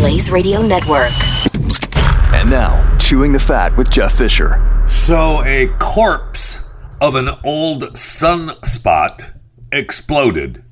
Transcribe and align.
Blaze 0.00 0.30
Radio 0.30 0.62
Network. 0.62 1.12
And 2.32 2.48
now, 2.48 2.96
Chewing 2.96 3.34
the 3.34 3.38
Fat 3.38 3.76
with 3.76 3.90
Jeff 3.90 4.16
Fisher. 4.16 4.82
So, 4.86 5.44
a 5.44 5.66
corpse 5.78 6.58
of 7.02 7.16
an 7.16 7.28
old 7.44 7.82
sunspot 7.92 9.30
exploded 9.70 10.64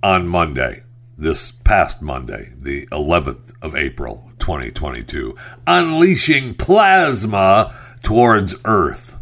on 0.00 0.28
Monday, 0.28 0.84
this 1.16 1.50
past 1.50 2.00
Monday, 2.02 2.52
the 2.56 2.86
11th 2.92 3.52
of 3.60 3.74
April, 3.74 4.30
2022, 4.38 5.36
unleashing 5.66 6.54
plasma 6.54 7.76
towards 8.04 8.54
Earth. 8.64 9.16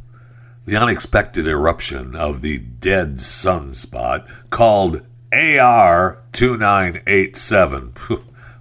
The 0.66 0.77
unexpected 0.77 1.48
eruption 1.48 2.14
of 2.14 2.43
the 2.43 2.59
dead 2.59 3.14
sunspot, 3.14 4.29
called 4.50 5.00
AR 5.32 6.23
2987, 6.32 7.95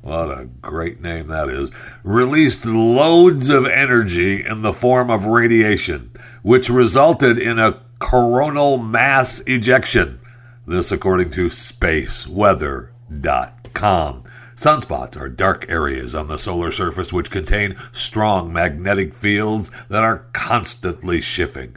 what 0.06 0.30
a 0.30 0.48
great 0.62 1.02
name 1.02 1.28
that 1.28 1.50
is, 1.50 1.70
released 2.04 2.63
loads 2.63 3.50
of 3.50 3.66
energy 3.66 4.46
in 4.46 4.62
the 4.62 4.72
form 4.72 5.09
of 5.09 5.26
radiation, 5.26 6.12
which 6.44 6.70
resulted 6.70 7.40
in 7.40 7.58
a 7.58 7.82
coronal 7.98 8.77
mass 8.77 9.40
ejection. 9.48 10.20
This, 10.68 10.91
according 10.91 11.32
to 11.32 11.48
spaceweather.com. 11.48 14.23
Sunspots 14.55 15.20
are 15.20 15.27
dark 15.27 15.66
areas 15.68 16.13
on 16.13 16.27
the 16.27 16.38
solar 16.38 16.70
surface 16.72 17.12
which 17.12 17.32
contain 17.32 17.76
strong 17.91 18.54
magnetic 18.54 19.16
fields 19.16 19.72
that 19.90 20.04
are 20.04 20.27
constantly 20.34 21.20
shifting. 21.20 21.76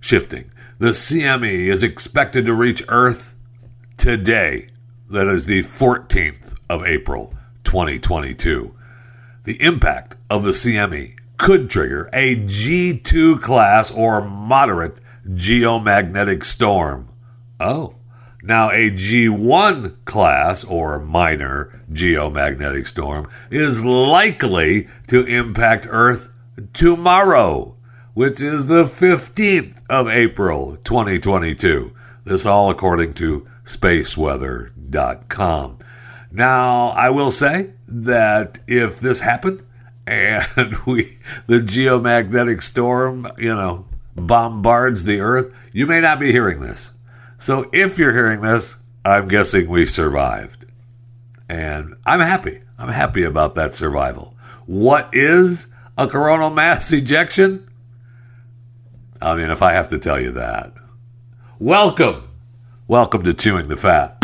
Shifting. 0.00 0.50
The 0.78 0.90
CME 0.90 1.68
is 1.68 1.84
expected 1.84 2.46
to 2.46 2.54
reach 2.54 2.82
Earth 2.88 3.36
today. 3.96 4.66
That 5.08 5.28
is 5.28 5.46
the 5.46 5.62
14th 5.62 6.56
of 6.68 6.84
April, 6.84 7.32
2022. 7.70 8.74
The 9.44 9.62
impact 9.62 10.16
of 10.28 10.42
the 10.42 10.50
CME 10.50 11.14
could 11.36 11.70
trigger 11.70 12.10
a 12.12 12.34
G2 12.34 13.40
class 13.40 13.92
or 13.92 14.20
moderate 14.20 15.00
geomagnetic 15.28 16.42
storm. 16.42 17.08
Oh. 17.60 17.94
Now, 18.42 18.70
a 18.70 18.90
G1 18.90 20.04
class 20.04 20.64
or 20.64 20.98
minor 20.98 21.80
geomagnetic 21.92 22.88
storm 22.88 23.28
is 23.52 23.84
likely 23.84 24.88
to 25.06 25.24
impact 25.24 25.86
Earth 25.88 26.28
tomorrow, 26.72 27.76
which 28.14 28.40
is 28.40 28.66
the 28.66 28.86
15th 28.86 29.76
of 29.88 30.08
April 30.08 30.76
2022. 30.82 31.92
This 32.24 32.44
all 32.44 32.68
according 32.68 33.14
to 33.14 33.46
spaceweather.com. 33.64 35.78
Now, 36.32 36.90
I 36.90 37.10
will 37.10 37.30
say 37.30 37.70
that 37.88 38.60
if 38.66 39.00
this 39.00 39.20
happened 39.20 39.64
and 40.06 40.76
we 40.86 41.18
the 41.46 41.60
geomagnetic 41.60 42.62
storm, 42.62 43.30
you 43.36 43.54
know, 43.54 43.86
bombards 44.14 45.04
the 45.04 45.20
earth, 45.20 45.52
you 45.72 45.86
may 45.86 46.00
not 46.00 46.20
be 46.20 46.30
hearing 46.30 46.60
this. 46.60 46.92
So 47.38 47.68
if 47.72 47.98
you're 47.98 48.12
hearing 48.12 48.42
this, 48.42 48.76
I'm 49.04 49.28
guessing 49.28 49.68
we 49.68 49.86
survived. 49.86 50.66
And 51.48 51.96
I'm 52.06 52.20
happy. 52.20 52.60
I'm 52.78 52.90
happy 52.90 53.24
about 53.24 53.56
that 53.56 53.74
survival. 53.74 54.36
What 54.66 55.08
is 55.12 55.66
a 55.98 56.06
coronal 56.06 56.50
mass 56.50 56.92
ejection? 56.92 57.68
I 59.20 59.34
mean, 59.34 59.50
if 59.50 59.62
I 59.62 59.72
have 59.72 59.88
to 59.88 59.98
tell 59.98 60.20
you 60.20 60.30
that. 60.32 60.72
Welcome. 61.58 62.28
Welcome 62.86 63.24
to 63.24 63.34
Chewing 63.34 63.68
the 63.68 63.76
Fat. 63.76 64.16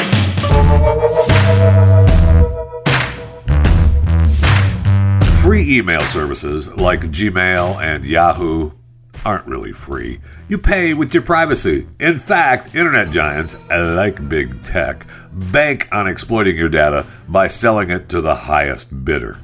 Free 5.47 5.77
email 5.78 6.00
services 6.00 6.69
like 6.75 7.02
Gmail 7.02 7.80
and 7.80 8.05
Yahoo 8.05 8.72
aren't 9.25 9.47
really 9.47 9.70
free. 9.70 10.19
You 10.48 10.58
pay 10.58 10.92
with 10.92 11.14
your 11.14 11.22
privacy. 11.22 11.86
In 12.01 12.18
fact, 12.18 12.74
internet 12.74 13.12
giants, 13.12 13.56
like 13.70 14.29
big 14.29 14.64
tech, 14.64 15.06
bank 15.30 15.86
on 15.92 16.08
exploiting 16.08 16.56
your 16.56 16.68
data 16.68 17.06
by 17.29 17.46
selling 17.46 17.90
it 17.90 18.08
to 18.08 18.20
the 18.20 18.35
highest 18.35 19.05
bidder. 19.05 19.39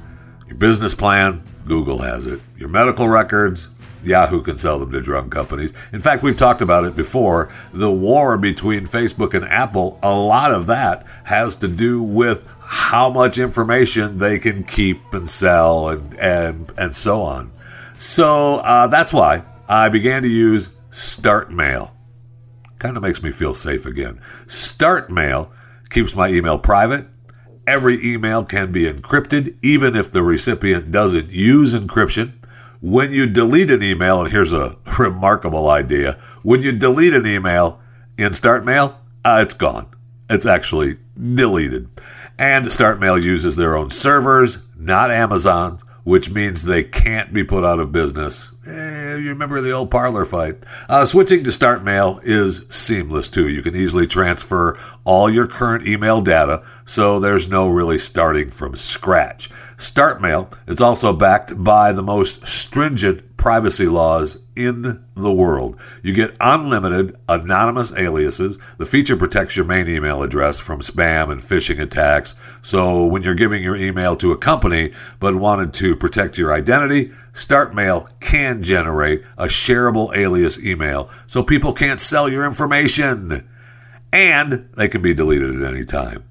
Your 0.49 0.57
business 0.57 0.93
plan, 0.93 1.41
Google 1.69 1.99
has 1.99 2.27
it. 2.27 2.41
Your 2.57 2.69
medical 2.69 3.09
records, 3.09 3.69
Yahoo 4.03 4.43
can 4.43 4.57
sell 4.57 4.79
them 4.79 4.93
to 4.93 5.01
drug 5.01 5.31
companies. 5.31 5.73
In 5.93 6.01
fact, 6.01 6.23
we've 6.23 6.37
talked 6.37 6.61
about 6.61 6.85
it 6.85 6.97
before. 6.97 7.53
The 7.73 7.91
war 7.91 8.37
between 8.37 8.87
Facebook 8.87 9.35
and 9.35 9.45
Apple, 9.45 9.99
a 10.03 10.15
lot 10.15 10.53
of 10.53 10.67
that 10.67 11.07
has 11.25 11.57
to 11.57 11.69
do 11.69 12.03
with 12.03 12.47
how 12.61 13.11
much 13.11 13.39
information 13.39 14.19
they 14.19 14.39
can 14.39 14.65
keep 14.65 15.13
and 15.13 15.29
sell 15.29 15.89
and 15.89 16.19
and 16.19 16.73
and 16.79 16.97
so 16.97 17.23
on. 17.23 17.53
So 17.99 18.57
uh, 18.57 18.87
that's 18.89 19.13
why 19.13 19.45
I 19.69 19.89
began 19.89 20.23
to 20.23 20.29
use 20.29 20.69
Start 20.91 21.53
Mail. 21.53 21.95
Kind 22.79 22.97
of 22.97 23.03
makes 23.03 23.23
me 23.23 23.31
feel 23.31 23.55
safe 23.55 23.87
again. 23.87 24.21
Start 24.47 25.11
Mail 25.11 25.53
keeps 25.91 26.17
my 26.17 26.29
email 26.29 26.59
private. 26.59 27.07
Every 27.67 28.05
email 28.05 28.45
can 28.45 28.73
be 28.73 28.91
encrypted, 28.91 29.57
even 29.63 29.95
if 29.95 30.11
the 30.11 30.23
recipient 30.23 30.91
doesn't 30.91 31.31
use 31.31 31.75
encryption. 31.75 32.33
When 32.83 33.13
you 33.13 33.27
delete 33.27 33.71
an 33.71 33.81
email, 33.81 34.23
and 34.23 34.33
here's 34.33 34.53
a 34.53 34.77
remarkable 34.99 35.71
idea 35.71 36.19
when 36.43 36.63
you 36.63 36.73
delete 36.73 37.15
an 37.15 37.25
email 37.25 37.81
in 38.19 38.33
Start 38.33 38.65
Mail, 38.65 38.99
uh, 39.25 39.39
it's 39.41 39.55
gone. 39.55 39.87
It's 40.29 40.47
actually 40.47 40.99
deleted. 41.35 41.89
And 42.41 42.73
Start 42.73 42.99
Mail 42.99 43.17
uses 43.17 43.55
their 43.55 43.77
own 43.77 43.91
servers, 43.91 44.59
not 44.77 45.13
Amazon's, 45.13 45.85
which 46.03 46.31
means 46.31 46.65
they 46.65 46.83
can't 46.83 47.33
be 47.33 47.45
put 47.45 47.63
out 47.63 47.79
of 47.79 47.93
business. 47.93 48.51
Eh, 48.67 49.17
you 49.19 49.29
remember 49.29 49.61
the 49.61 49.71
old 49.71 49.89
Parler 49.89 50.25
fight. 50.25 50.57
Uh, 50.89 51.05
switching 51.05 51.45
to 51.45 51.53
Start 51.53 51.85
Mail 51.85 52.19
is 52.25 52.67
seamless 52.69 53.29
too. 53.29 53.49
You 53.49 53.63
can 53.63 53.77
easily 53.77 54.09
transfer 54.09 54.77
all 55.05 55.31
your 55.31 55.47
current 55.47 55.87
email 55.87 56.21
data, 56.21 56.65
so 56.85 57.21
there's 57.21 57.47
no 57.47 57.69
really 57.69 57.99
starting 57.99 58.51
from 58.51 58.75
scratch. 58.75 59.51
StartMail 59.77 60.53
is 60.67 60.81
also 60.81 61.13
backed 61.13 61.63
by 61.63 61.93
the 61.93 62.03
most 62.03 62.47
stringent 62.47 63.37
privacy 63.37 63.87
laws 63.87 64.39
in 64.55 65.05
the 65.17 65.33
world. 65.33 65.77
You 66.03 66.15
get 66.15 66.37
unlimited 66.41 67.17
anonymous 67.29 67.93
aliases. 67.93 68.59
The 68.79 68.87
feature 68.87 69.17
protects 69.17 69.57
your 69.57 69.65
main 69.65 69.89
email 69.89 70.23
address 70.23 70.61
from 70.61 70.81
spam 70.81 71.33
and 71.33 71.41
phishing 71.41 71.81
attacks. 71.81 72.37
So 72.61 73.05
when 73.05 73.23
you're 73.23 73.35
giving 73.35 73.63
your 73.63 73.75
email 73.75 74.15
to 74.17 74.31
a 74.31 74.39
company 74.39 74.93
but 75.19 75.35
wanted 75.35 75.75
to 75.75 75.97
protect 75.97 76.39
your 76.39 76.53
identity, 76.53 77.11
StartMail 77.33 78.09
can 78.21 78.63
generate 78.63 79.25
a 79.37 79.47
shareable 79.47 80.17
alias 80.17 80.61
email 80.61 81.11
so 81.27 81.43
people 81.43 81.73
can't 81.73 82.01
sell 82.01 82.29
your 82.29 82.47
information. 82.47 83.49
And 84.13 84.69
they 84.77 84.89
can 84.89 85.03
be 85.03 85.15
deleted 85.15 85.61
at 85.61 85.75
any 85.75 85.85
time. 85.85 86.23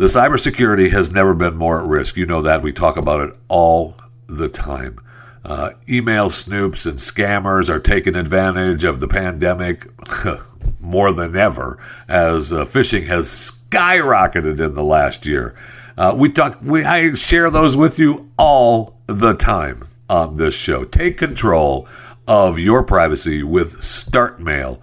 The 0.00 0.06
cybersecurity 0.06 0.92
has 0.92 1.12
never 1.12 1.34
been 1.34 1.56
more 1.56 1.78
at 1.78 1.86
risk. 1.86 2.16
You 2.16 2.24
know 2.24 2.40
that. 2.40 2.62
We 2.62 2.72
talk 2.72 2.96
about 2.96 3.20
it 3.20 3.36
all 3.48 3.96
the 4.28 4.48
time. 4.48 4.98
Uh, 5.44 5.72
email 5.90 6.30
snoops 6.30 6.86
and 6.86 6.98
scammers 6.98 7.68
are 7.68 7.78
taking 7.78 8.16
advantage 8.16 8.84
of 8.84 9.00
the 9.00 9.08
pandemic 9.08 9.90
more 10.80 11.12
than 11.12 11.36
ever, 11.36 11.76
as 12.08 12.50
uh, 12.50 12.64
phishing 12.64 13.08
has 13.08 13.26
skyrocketed 13.26 14.58
in 14.58 14.72
the 14.72 14.82
last 14.82 15.26
year. 15.26 15.54
Uh, 15.98 16.14
we 16.16 16.30
talk. 16.30 16.58
We 16.62 16.82
I 16.82 17.12
share 17.12 17.50
those 17.50 17.76
with 17.76 17.98
you 17.98 18.30
all 18.38 18.96
the 19.06 19.34
time 19.34 19.86
on 20.08 20.38
this 20.38 20.54
show. 20.54 20.84
Take 20.84 21.18
control 21.18 21.86
of 22.26 22.58
your 22.58 22.82
privacy 22.84 23.42
with 23.42 23.82
Start 23.82 24.40
Mail 24.40 24.80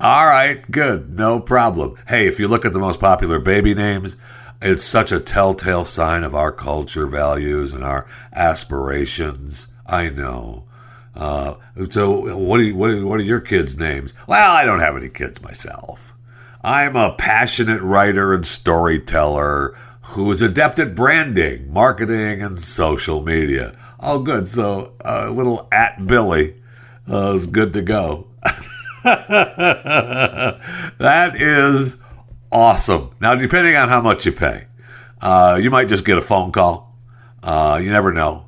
All 0.00 0.26
right, 0.26 0.70
good. 0.70 1.18
No 1.18 1.40
problem. 1.40 1.96
Hey, 2.06 2.26
if 2.26 2.38
you 2.38 2.48
look 2.48 2.64
at 2.64 2.72
the 2.72 2.78
most 2.78 3.00
popular 3.00 3.38
baby 3.38 3.74
names, 3.74 4.16
it's 4.60 4.84
such 4.84 5.10
a 5.10 5.20
telltale 5.20 5.84
sign 5.84 6.22
of 6.22 6.34
our 6.34 6.52
culture 6.52 7.06
values 7.06 7.72
and 7.72 7.82
our 7.82 8.06
aspirations. 8.32 9.66
I 9.86 10.10
know. 10.10 10.64
Uh, 11.14 11.54
so, 11.90 12.36
what 12.36 12.60
are, 12.60 12.62
you, 12.62 12.76
what, 12.76 12.90
are, 12.90 13.06
what 13.06 13.20
are 13.20 13.24
your 13.24 13.40
kids' 13.40 13.76
names? 13.76 14.14
Well, 14.26 14.52
I 14.52 14.64
don't 14.64 14.80
have 14.80 14.96
any 14.96 15.08
kids 15.08 15.42
myself. 15.42 16.14
I'm 16.62 16.94
a 16.94 17.14
passionate 17.14 17.82
writer 17.82 18.32
and 18.32 18.46
storyteller 18.46 19.76
who 20.02 20.30
is 20.30 20.40
adept 20.40 20.78
at 20.78 20.94
branding, 20.94 21.72
marketing, 21.72 22.40
and 22.40 22.58
social 22.60 23.22
media. 23.22 23.74
Oh, 23.98 24.20
good. 24.20 24.48
So, 24.48 24.92
a 25.00 25.26
uh, 25.26 25.30
little 25.30 25.68
at 25.72 26.06
Billy 26.06 26.54
uh, 27.08 27.32
is 27.34 27.46
good 27.46 27.72
to 27.74 27.82
go. 27.82 28.28
that 29.04 30.60
is 31.34 31.98
awesome. 32.50 33.10
Now, 33.20 33.34
depending 33.34 33.76
on 33.76 33.88
how 33.88 34.00
much 34.00 34.26
you 34.26 34.32
pay, 34.32 34.66
uh, 35.20 35.58
you 35.62 35.70
might 35.70 35.88
just 35.88 36.04
get 36.04 36.18
a 36.18 36.22
phone 36.22 36.52
call. 36.52 36.96
Uh, 37.42 37.80
you 37.82 37.90
never 37.90 38.12
know. 38.12 38.46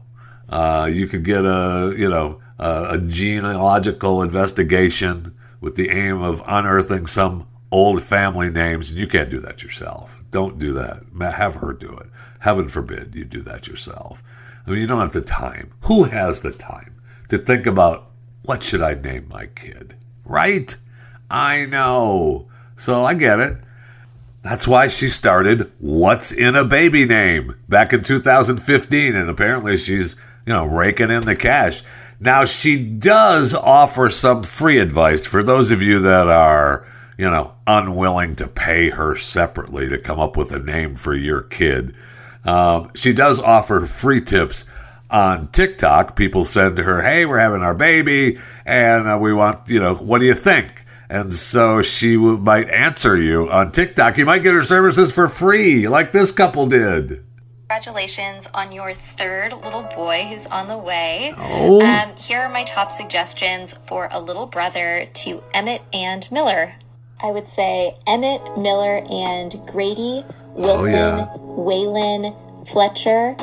Uh, 0.49 0.89
you 0.93 1.07
could 1.07 1.25
get 1.25 1.45
a, 1.45 1.95
you 1.97 2.09
know, 2.09 2.41
a, 2.59 2.87
a 2.91 2.99
genealogical 2.99 4.23
investigation 4.23 5.37
with 5.61 5.77
the 5.77 5.91
aim 5.91 6.23
of 6.23 6.43
unearthing 6.47 7.07
some 7.07 7.49
old 7.71 8.03
family 8.03 8.51
names, 8.51 8.91
and 8.91 8.99
you 8.99 9.07
can't 9.07 9.31
do 9.31 9.41
that 9.41 9.63
yourself. 9.63 10.21
Don't 10.31 10.59
do 10.59 10.73
that. 10.75 11.03
Have 11.21 11.57
her 11.57 11.73
do 11.73 11.97
it. 11.97 12.07
Heaven 12.41 12.69
forbid 12.69 13.15
you 13.15 13.25
do 13.25 13.41
that 13.43 13.67
yourself. 13.67 14.23
I 14.67 14.71
mean, 14.71 14.81
you 14.81 14.87
don't 14.87 15.01
have 15.01 15.13
the 15.13 15.21
time. 15.21 15.73
Who 15.83 16.05
has 16.05 16.41
the 16.41 16.53
time 16.53 17.01
to 17.29 17.39
think 17.39 17.67
about 17.67 18.11
what 18.45 18.63
should 18.63 18.83
I 18.83 18.95
name 18.95 19.29
my 19.29 19.47
kid? 19.47 19.97
Right? 20.25 20.77
I 21.31 21.67
know. 21.67 22.47
So 22.77 23.05
I 23.05 23.15
get 23.15 23.41
it. 23.41 23.59
That's 24.43 24.69
why 24.69 24.89
she 24.89 25.09
started 25.09 25.73
What's 25.79 26.31
in 26.31 26.55
a 26.55 26.65
Baby 26.65 27.07
Name 27.07 27.57
back 27.69 27.95
in 27.95 28.03
2015. 28.03 29.17
And 29.17 29.31
apparently 29.31 29.79
she's, 29.79 30.17
you 30.47 30.53
know, 30.53 30.67
raking 30.67 31.11
in 31.11 31.25
the 31.25 31.35
cash. 31.35 31.83
Now, 32.21 32.45
she 32.45 32.77
does 32.77 33.55
offer 33.55 34.11
some 34.11 34.43
free 34.43 34.79
advice 34.79 35.27
for 35.27 35.43
those 35.43 35.71
of 35.71 35.83
you 35.83 35.99
that 36.01 36.29
are, 36.29 36.87
you 37.17 37.31
know, 37.31 37.55
unwilling 37.67 38.37
to 38.37 38.47
pay 38.47 38.91
her 38.91 39.17
separately 39.17 39.89
to 39.89 39.99
come 39.99 40.21
up 40.21 40.37
with 40.37 40.53
a 40.53 40.59
name 40.59 40.95
for 40.95 41.15
your 41.15 41.41
kid. 41.41 41.95
Um, 42.45 42.91
she 42.95 43.15
does 43.15 43.41
offer 43.41 43.87
free 43.87 44.21
tips 44.21 44.67
on 45.15 45.47
TikTok. 45.49 46.17
People 46.17 46.45
send 46.45 46.77
to 46.77 46.83
her, 46.83 47.01
hey, 47.03 47.25
we're 47.25 47.39
having 47.39 47.63
our 47.63 47.75
baby 47.75 48.39
and 48.67 49.09
uh, 49.09 49.17
we 49.21 49.33
want, 49.33 49.69
you 49.69 49.79
know, 49.81 49.95
what 49.95 50.19
do 50.19 50.27
you 50.27 50.35
think? 50.35 50.85
And 51.09 51.33
so 51.35 51.81
she 51.83 52.17
w- 52.17 52.37
might 52.39 52.69
answer 52.69 53.17
you 53.17 53.49
on 53.51 53.71
TikTok. 53.73 54.19
You 54.19 54.27
might 54.27 54.43
get 54.43 54.55
her 54.55 54.63
services 54.63 55.13
for 55.13 55.29
free, 55.29 55.87
like 55.87 56.11
this 56.13 56.33
couple 56.33 56.67
did. 56.67 57.25
Congratulations 57.69 58.49
on 58.55 58.73
your 58.73 58.93
third 58.93 59.53
little 59.65 59.83
boy 59.95 60.27
who's 60.29 60.47
on 60.47 60.67
the 60.67 60.77
way. 60.79 61.33
Oh. 61.37 61.81
Um, 61.85 62.15
here 62.17 62.41
are 62.41 62.49
my 62.49 62.65
top 62.65 62.91
suggestions 62.91 63.79
for 63.87 64.09
a 64.13 64.21
little 64.21 64.47
brother 64.47 65.07
to 65.13 65.43
Emmett 65.55 65.83
and 65.93 66.31
Miller. 66.33 66.75
I 67.21 67.31
would 67.31 67.47
say 67.47 67.95
Emmett, 68.07 68.43
Miller, 68.59 68.99
and 69.11 69.53
Grady, 69.69 70.25
Wilson, 70.55 70.81
Oh, 70.81 70.85
yeah. 70.85 71.27
Waylon, 71.39 72.69
Fletcher, 72.69 73.35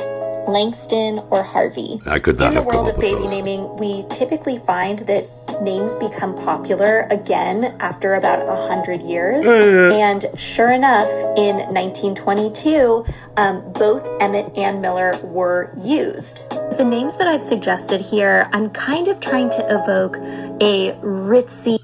Langston, 0.48 1.20
or 1.30 1.42
Harvey. 1.42 2.00
I 2.06 2.18
could 2.18 2.38
not 2.38 2.48
In 2.48 2.54
the 2.54 2.62
world 2.62 2.88
of 2.88 2.98
baby 2.98 3.20
those. 3.22 3.30
naming, 3.30 3.76
we 3.76 4.04
typically 4.10 4.58
find 4.58 4.98
that 5.00 5.26
names 5.62 5.96
become 5.96 6.34
popular 6.34 7.06
again 7.10 7.76
after 7.80 8.14
about 8.14 8.40
a 8.40 8.68
hundred 8.68 9.02
years. 9.02 9.44
And 9.46 10.26
sure 10.36 10.70
enough, 10.72 11.08
in 11.36 11.56
1922, 11.56 13.04
um, 13.36 13.72
both 13.72 14.06
Emmett 14.20 14.56
and 14.56 14.80
Miller 14.80 15.14
were 15.24 15.72
used. 15.82 16.48
The 16.78 16.84
names 16.84 17.16
that 17.16 17.28
I've 17.28 17.42
suggested 17.42 18.00
here, 18.00 18.48
I'm 18.52 18.70
kind 18.70 19.08
of 19.08 19.20
trying 19.20 19.50
to 19.50 19.66
evoke 19.68 20.16
a 20.60 20.92
ritzy 21.02 21.78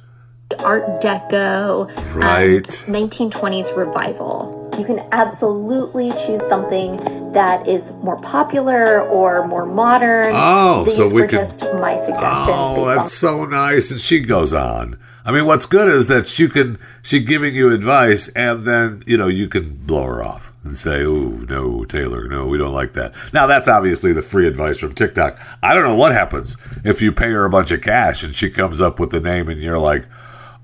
Art 0.60 1.00
Deco, 1.00 1.88
um, 1.96 2.18
Right. 2.18 2.66
1920s 2.88 3.76
revival. 3.76 4.70
You 4.78 4.84
can 4.84 5.00
absolutely 5.12 6.10
choose 6.26 6.42
something 6.48 6.96
that 7.32 7.66
is 7.68 7.92
more 8.02 8.16
popular 8.20 9.02
or 9.02 9.46
more 9.46 9.66
modern. 9.66 10.32
Oh, 10.34 10.84
These 10.84 10.96
so 10.96 11.06
we 11.06 11.22
were 11.22 11.26
could- 11.28 11.40
just 11.40 11.60
my 11.74 11.96
suggestions 11.96 12.48
Oh, 12.48 12.74
based 12.76 12.88
on 12.88 12.96
that's 12.96 13.12
so 13.12 13.44
nice. 13.44 13.90
And 13.90 14.00
she 14.00 14.20
goes 14.20 14.52
on. 14.52 14.98
I 15.24 15.32
mean, 15.32 15.44
what's 15.46 15.66
good 15.66 15.88
is 15.88 16.08
that 16.08 16.26
she 16.26 16.48
can, 16.48 16.78
she 17.02 17.20
giving 17.20 17.54
you 17.54 17.70
advice 17.72 18.28
and 18.28 18.62
then, 18.62 19.02
you 19.06 19.16
know, 19.18 19.28
you 19.28 19.46
can 19.48 19.74
blow 19.76 20.04
her 20.04 20.24
off 20.24 20.52
and 20.64 20.76
say, 20.76 21.04
oh, 21.04 21.28
no, 21.48 21.84
Taylor, 21.84 22.26
no, 22.28 22.46
we 22.46 22.56
don't 22.56 22.72
like 22.72 22.94
that. 22.94 23.12
Now, 23.34 23.46
that's 23.46 23.68
obviously 23.68 24.12
the 24.14 24.22
free 24.22 24.46
advice 24.46 24.78
from 24.78 24.94
TikTok. 24.94 25.38
I 25.62 25.74
don't 25.74 25.84
know 25.84 25.94
what 25.94 26.12
happens 26.12 26.56
if 26.84 27.02
you 27.02 27.12
pay 27.12 27.30
her 27.30 27.44
a 27.44 27.50
bunch 27.50 27.70
of 27.70 27.82
cash 27.82 28.22
and 28.22 28.34
she 28.34 28.48
comes 28.48 28.80
up 28.80 28.98
with 28.98 29.10
the 29.10 29.20
name 29.20 29.48
and 29.50 29.60
you're 29.60 29.78
like, 29.78 30.06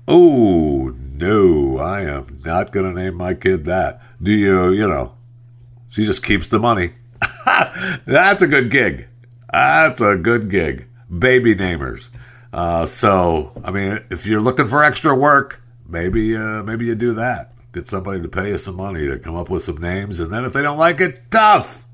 oh, 0.07 0.93
no, 1.13 1.77
I 1.77 2.01
am 2.01 2.41
not 2.43 2.71
going 2.71 2.85
to 2.93 3.01
name 3.01 3.15
my 3.15 3.33
kid 3.33 3.65
that. 3.65 4.01
Do 4.21 4.31
you, 4.31 4.71
you 4.71 4.87
know, 4.87 5.14
she 5.89 6.03
just 6.03 6.23
keeps 6.23 6.47
the 6.47 6.59
money. 6.59 6.93
That's 8.05 8.41
a 8.41 8.47
good 8.47 8.69
gig. 8.69 9.07
That's 9.51 10.01
a 10.01 10.15
good 10.15 10.49
gig. 10.49 10.87
Baby 11.17 11.55
namers. 11.55 12.09
Uh, 12.51 12.85
so, 12.85 13.51
I 13.63 13.71
mean, 13.71 14.03
if 14.09 14.25
you're 14.25 14.41
looking 14.41 14.65
for 14.65 14.83
extra 14.83 15.15
work, 15.15 15.61
maybe 15.87 16.35
uh, 16.35 16.63
maybe 16.63 16.85
you 16.85 16.95
do 16.95 17.13
that. 17.15 17.51
Get 17.73 17.87
somebody 17.87 18.21
to 18.21 18.29
pay 18.29 18.49
you 18.49 18.57
some 18.57 18.75
money 18.75 19.05
to 19.07 19.19
come 19.19 19.35
up 19.35 19.49
with 19.49 19.63
some 19.63 19.77
names, 19.77 20.19
and 20.19 20.31
then 20.31 20.45
if 20.45 20.53
they 20.53 20.61
don't 20.61 20.77
like 20.77 21.01
it, 21.01 21.29
tough. 21.31 21.85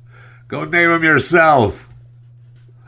Go 0.47 0.65
name 0.65 0.91
them 0.91 1.03
yourself. 1.03 1.89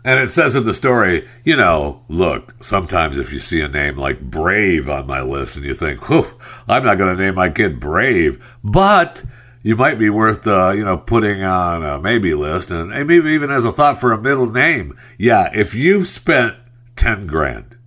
And 0.05 0.19
it 0.19 0.31
says 0.31 0.55
in 0.55 0.65
the 0.65 0.73
story, 0.73 1.27
you 1.45 1.55
know, 1.55 2.03
look, 2.09 2.53
sometimes 2.61 3.17
if 3.17 3.31
you 3.31 3.39
see 3.39 3.61
a 3.61 3.69
name 3.69 3.95
like 3.95 4.19
Brave 4.19 4.89
on 4.89 5.07
my 5.07 5.21
list 5.21 5.55
and 5.55 5.65
you 5.65 5.73
think, 5.73 6.09
whew, 6.09 6.27
I'm 6.67 6.83
not 6.83 6.97
going 6.97 7.15
to 7.15 7.23
name 7.23 7.35
my 7.35 7.49
kid 7.49 7.79
Brave, 7.79 8.43
but 8.63 9.23
you 9.63 9.77
might 9.77 9.97
be 9.97 10.09
worth, 10.09 10.45
uh, 10.45 10.71
you 10.75 10.83
know, 10.83 10.97
putting 10.97 11.41
on 11.41 11.83
a 11.83 11.99
maybe 11.99 12.33
list 12.33 12.69
and 12.69 12.89
maybe 12.89 13.29
even 13.29 13.49
as 13.49 13.63
a 13.63 13.71
thought 13.71 13.99
for 13.99 14.11
a 14.11 14.21
middle 14.21 14.49
name. 14.49 14.97
Yeah, 15.17 15.49
if 15.53 15.73
you've 15.73 16.09
spent 16.09 16.55
10 16.97 17.27
grand 17.27 17.77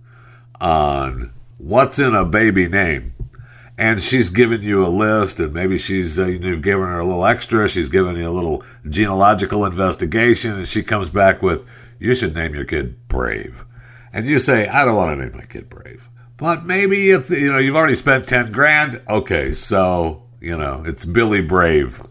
on 0.59 1.31
what's 1.59 1.99
in 1.99 2.15
a 2.15 2.25
baby 2.25 2.67
name, 2.67 3.13
and 3.77 4.01
she's 4.01 4.31
given 4.31 4.63
you 4.63 4.83
a 4.83 4.89
list, 4.89 5.39
and 5.39 5.53
maybe 5.53 5.77
she's 5.77 6.17
uh, 6.17 6.25
you've 6.25 6.63
given 6.63 6.85
her 6.85 6.99
a 6.99 7.05
little 7.05 7.25
extra. 7.25 7.69
She's 7.69 7.89
given 7.89 8.15
you 8.15 8.27
a 8.27 8.31
little 8.31 8.63
genealogical 8.89 9.65
investigation, 9.65 10.53
and 10.53 10.67
she 10.67 10.81
comes 10.81 11.09
back 11.09 11.43
with, 11.43 11.63
"You 11.99 12.15
should 12.15 12.33
name 12.33 12.55
your 12.55 12.65
kid 12.65 13.07
Brave," 13.07 13.65
and 14.11 14.25
you 14.25 14.39
say, 14.39 14.67
"I 14.67 14.83
don't 14.83 14.95
want 14.95 15.15
to 15.15 15.23
name 15.23 15.37
my 15.37 15.45
kid 15.45 15.69
Brave," 15.69 16.09
but 16.37 16.65
maybe 16.65 17.11
it's 17.11 17.29
you 17.29 17.51
know 17.51 17.59
you've 17.59 17.75
already 17.75 17.93
spent 17.93 18.27
ten 18.27 18.51
grand. 18.51 18.99
Okay, 19.07 19.53
so 19.53 20.23
you 20.39 20.57
know 20.57 20.83
it's 20.85 21.05
Billy 21.05 21.41
Brave, 21.41 22.01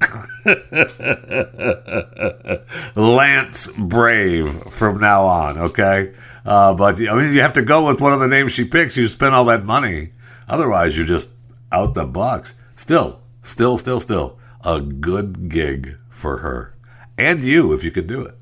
Lance 2.96 3.68
Brave 3.78 4.62
from 4.64 5.00
now 5.00 5.24
on. 5.24 5.58
Okay, 5.58 6.14
uh, 6.44 6.74
but 6.74 6.96
I 6.96 7.14
mean 7.14 7.34
you 7.34 7.40
have 7.40 7.54
to 7.54 7.62
go 7.62 7.86
with 7.86 8.00
one 8.00 8.12
of 8.12 8.20
the 8.20 8.28
names 8.28 8.52
she 8.52 8.64
picks. 8.64 8.96
You 8.96 9.08
spend 9.08 9.34
all 9.34 9.44
that 9.46 9.64
money, 9.64 10.12
otherwise 10.48 10.96
you're 10.96 11.06
just 11.06 11.30
out 11.72 11.94
the 11.94 12.04
box. 12.04 12.54
Still, 12.74 13.20
still, 13.42 13.78
still, 13.78 14.00
still 14.00 14.38
a 14.64 14.80
good 14.80 15.48
gig 15.48 15.96
for 16.10 16.38
her 16.38 16.76
and 17.18 17.40
you 17.40 17.72
if 17.72 17.84
you 17.84 17.90
could 17.90 18.06
do 18.06 18.22
it. 18.22 18.34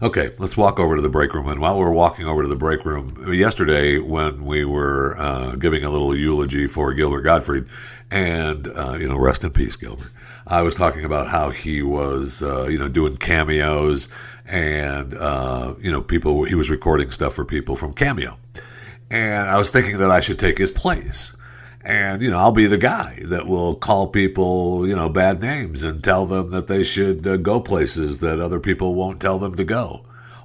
Okay, 0.00 0.30
let's 0.38 0.56
walk 0.56 0.80
over 0.80 0.96
to 0.96 1.02
the 1.02 1.08
break 1.08 1.32
room. 1.32 1.46
And 1.46 1.60
while 1.60 1.78
we're 1.78 1.92
walking 1.92 2.26
over 2.26 2.42
to 2.42 2.48
the 2.48 2.56
break 2.56 2.84
room, 2.84 3.32
yesterday 3.32 3.98
when 3.98 4.44
we 4.44 4.64
were 4.64 5.16
uh, 5.16 5.54
giving 5.54 5.84
a 5.84 5.90
little 5.90 6.16
eulogy 6.16 6.66
for 6.66 6.92
Gilbert 6.92 7.20
Gottfried, 7.20 7.66
and 8.12 8.68
uh, 8.68 8.96
you 9.00 9.08
know, 9.08 9.16
rest 9.16 9.42
in 9.42 9.50
peace, 9.50 9.74
Gilbert. 9.74 10.10
I 10.46 10.62
was 10.62 10.74
talking 10.74 11.04
about 11.04 11.28
how 11.28 11.50
he 11.50 11.82
was, 11.82 12.42
uh, 12.42 12.64
you 12.64 12.78
know, 12.78 12.88
doing 12.88 13.16
cameos, 13.16 14.08
and 14.46 15.14
uh, 15.14 15.74
you 15.80 15.90
know, 15.90 16.02
people. 16.02 16.44
He 16.44 16.54
was 16.54 16.68
recording 16.68 17.10
stuff 17.10 17.34
for 17.34 17.44
people 17.44 17.74
from 17.74 17.94
Cameo, 17.94 18.36
and 19.10 19.48
I 19.48 19.58
was 19.58 19.70
thinking 19.70 19.98
that 19.98 20.10
I 20.10 20.20
should 20.20 20.38
take 20.38 20.58
his 20.58 20.70
place. 20.70 21.32
And, 21.84 22.22
you 22.22 22.30
know, 22.30 22.38
I'll 22.38 22.52
be 22.52 22.66
the 22.68 22.78
guy 22.78 23.18
that 23.24 23.48
will 23.48 23.74
call 23.74 24.06
people, 24.06 24.86
you 24.86 24.94
know, 24.94 25.08
bad 25.08 25.42
names 25.42 25.82
and 25.82 26.02
tell 26.02 26.26
them 26.26 26.46
that 26.48 26.68
they 26.68 26.84
should 26.84 27.26
uh, 27.26 27.38
go 27.38 27.58
places 27.58 28.20
that 28.20 28.38
other 28.38 28.60
people 28.60 28.94
won't 28.94 29.20
tell 29.20 29.40
them 29.40 29.56
to 29.56 29.64
go. 29.64 30.04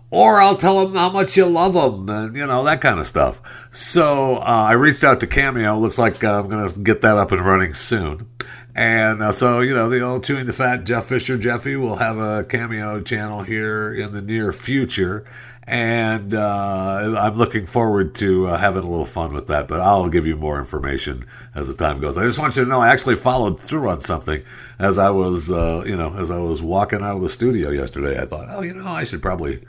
Or 0.10 0.42
I'll 0.42 0.56
tell 0.56 0.86
them 0.86 0.96
how 0.96 1.10
much 1.10 1.36
you 1.36 1.46
love 1.46 1.74
them 1.74 2.08
and, 2.10 2.36
you 2.36 2.48
know, 2.48 2.64
that 2.64 2.80
kind 2.80 3.00
of 3.00 3.06
stuff. 3.06 3.42
So 3.72 4.38
uh, 4.38 4.68
I 4.70 4.74
reached 4.74 5.04
out 5.04 5.20
to 5.20 5.28
Cameo. 5.28 5.78
Looks 5.78 5.98
like 5.98 6.24
uh, 6.24 6.40
I'm 6.40 6.48
going 6.48 6.68
to 6.68 6.80
get 6.80 7.02
that 7.02 7.18
up 7.18 7.32
and 7.32 7.42
running 7.42 7.74
soon. 7.74 8.30
And 8.74 9.22
uh, 9.22 9.32
so, 9.32 9.60
you 9.60 9.74
know, 9.74 9.90
the 9.90 10.02
old 10.02 10.24
Chewing 10.24 10.46
the 10.46 10.54
Fat 10.54 10.86
Jeff 10.86 11.08
Fisher 11.08 11.38
Jeffy 11.38 11.76
will 11.76 11.98
have 11.98 12.18
a 12.18 12.46
Cameo 12.46 13.02
channel 13.02 13.44
here 13.44 13.94
in 13.94 14.12
the 14.12 14.22
near 14.22 14.54
future 14.54 15.26
and 15.68 16.34
uh, 16.34 17.16
I'm 17.20 17.34
looking 17.34 17.66
forward 17.66 18.16
to 18.16 18.48
uh, 18.48 18.58
having 18.58 18.84
a 18.84 18.88
little 18.88 19.06
fun 19.06 19.34
with 19.34 19.48
that. 19.48 19.68
But 19.68 19.82
I'll 19.82 20.08
give 20.08 20.26
you 20.26 20.38
more 20.38 20.60
information 20.60 21.26
as 21.54 21.68
the 21.68 21.74
time 21.74 22.00
goes. 22.00 22.18
I 22.18 22.24
just 22.24 22.40
want 22.40 22.56
you 22.56 22.64
to 22.64 22.70
know 22.70 22.80
I 22.80 22.88
actually 22.88 23.18
followed 23.18 23.60
through 23.60 23.90
on 23.90 24.00
something 24.00 24.42
as 24.80 24.98
I 24.98 25.10
was, 25.10 25.52
uh, 25.52 25.84
you 25.86 25.98
know, 25.98 26.16
as 26.18 26.32
I 26.32 26.40
was 26.40 26.62
walking 26.62 27.04
out 27.04 27.18
of 27.18 27.22
the 27.22 27.28
studio 27.28 27.70
yesterday. 27.70 28.20
I 28.20 28.26
thought, 28.26 28.48
oh, 28.50 28.62
you 28.62 28.74
know, 28.74 28.88
I 28.88 29.04
should 29.04 29.22
probably 29.22 29.66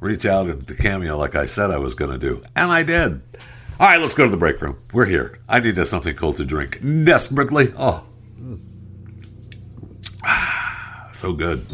reach 0.00 0.26
out 0.26 0.48
into 0.48 0.74
Cameo 0.74 1.16
like 1.16 1.34
I 1.34 1.46
said 1.46 1.70
I 1.70 1.78
was 1.78 1.94
going 1.94 2.10
to 2.10 2.18
do, 2.18 2.42
and 2.54 2.70
I 2.70 2.82
did. 2.82 3.22
All 3.78 3.86
right, 3.86 4.00
let's 4.00 4.14
go 4.14 4.24
to 4.24 4.30
the 4.30 4.36
break 4.36 4.60
room. 4.62 4.78
We're 4.92 5.06
here. 5.06 5.38
I 5.48 5.60
need 5.60 5.76
something 5.86 6.14
cold 6.16 6.36
to 6.36 6.44
drink 6.44 6.80
desperately. 7.04 7.72
Oh, 7.76 8.04
so 11.12 11.32
good. 11.32 11.66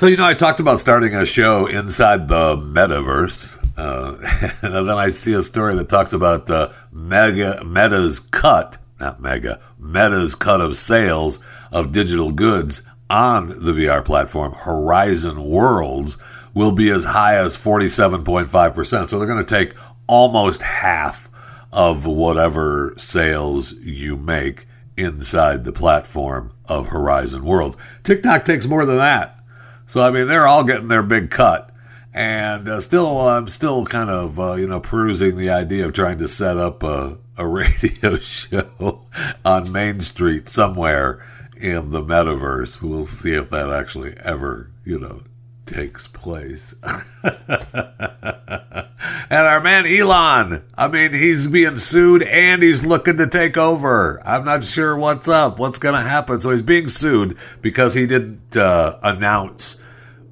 So, 0.00 0.06
you 0.06 0.16
know, 0.16 0.24
I 0.24 0.32
talked 0.32 0.60
about 0.60 0.80
starting 0.80 1.14
a 1.14 1.26
show 1.26 1.66
inside 1.66 2.26
the 2.26 2.56
metaverse. 2.56 3.58
Uh, 3.76 4.16
and 4.62 4.88
then 4.88 4.96
I 4.96 5.08
see 5.08 5.34
a 5.34 5.42
story 5.42 5.74
that 5.74 5.90
talks 5.90 6.14
about 6.14 6.48
uh, 6.48 6.70
Mega 6.90 7.62
Meta's 7.64 8.18
cut, 8.18 8.78
not 9.00 9.20
Mega, 9.20 9.60
Meta's 9.78 10.34
cut 10.34 10.60
of 10.60 10.76
sales 10.76 11.40
of 11.72 11.92
digital 11.92 12.32
goods 12.32 12.82
on 13.08 13.48
the 13.48 13.72
VR 13.72 14.04
platform 14.04 14.52
Horizon 14.52 15.42
Worlds 15.44 16.18
will 16.54 16.72
be 16.72 16.90
as 16.90 17.04
high 17.04 17.36
as 17.36 17.56
47.5%. 17.56 19.08
So 19.08 19.18
they're 19.18 19.26
going 19.26 19.44
to 19.44 19.44
take 19.44 19.74
almost 20.06 20.62
half 20.62 21.30
of 21.72 22.06
whatever 22.06 22.94
sales 22.96 23.72
you 23.74 24.16
make 24.16 24.66
inside 24.96 25.64
the 25.64 25.72
platform 25.72 26.52
of 26.66 26.88
Horizon 26.88 27.44
Worlds. 27.44 27.76
TikTok 28.02 28.44
takes 28.44 28.66
more 28.66 28.84
than 28.84 28.98
that. 28.98 29.36
So 29.86 30.02
I 30.02 30.10
mean, 30.10 30.28
they're 30.28 30.46
all 30.46 30.62
getting 30.62 30.88
their 30.88 31.02
big 31.02 31.30
cut, 31.30 31.72
and 32.14 32.68
uh, 32.68 32.80
still, 32.80 33.28
I'm 33.28 33.48
still 33.48 33.84
kind 33.86 34.08
of 34.08 34.38
uh, 34.38 34.54
you 34.54 34.68
know 34.68 34.78
perusing 34.78 35.36
the 35.36 35.50
idea 35.50 35.84
of 35.84 35.92
trying 35.92 36.18
to 36.18 36.28
set 36.28 36.56
up 36.56 36.84
a, 36.84 37.18
a 37.40 37.46
radio 37.46 38.16
show 38.20 39.02
on 39.44 39.72
Main 39.72 40.00
Street 40.00 40.48
somewhere 40.48 41.26
in 41.56 41.90
the 41.90 42.02
metaverse. 42.02 42.82
We'll 42.82 43.04
see 43.04 43.32
if 43.32 43.50
that 43.50 43.70
actually 43.70 44.14
ever 44.18 44.70
you 44.84 44.98
know 44.98 45.22
takes 45.66 46.06
place. 46.06 46.74
And 49.30 49.46
our 49.46 49.60
man 49.60 49.86
Elon, 49.86 50.64
I 50.76 50.88
mean, 50.88 51.12
he's 51.12 51.46
being 51.46 51.76
sued 51.76 52.24
and 52.24 52.60
he's 52.60 52.84
looking 52.84 53.16
to 53.18 53.28
take 53.28 53.56
over. 53.56 54.20
I'm 54.26 54.44
not 54.44 54.64
sure 54.64 54.96
what's 54.96 55.28
up, 55.28 55.60
what's 55.60 55.78
going 55.78 55.94
to 55.94 56.00
happen. 56.00 56.40
So 56.40 56.50
he's 56.50 56.62
being 56.62 56.88
sued 56.88 57.38
because 57.62 57.94
he 57.94 58.06
didn't 58.06 58.56
uh, 58.56 58.98
announce 59.04 59.76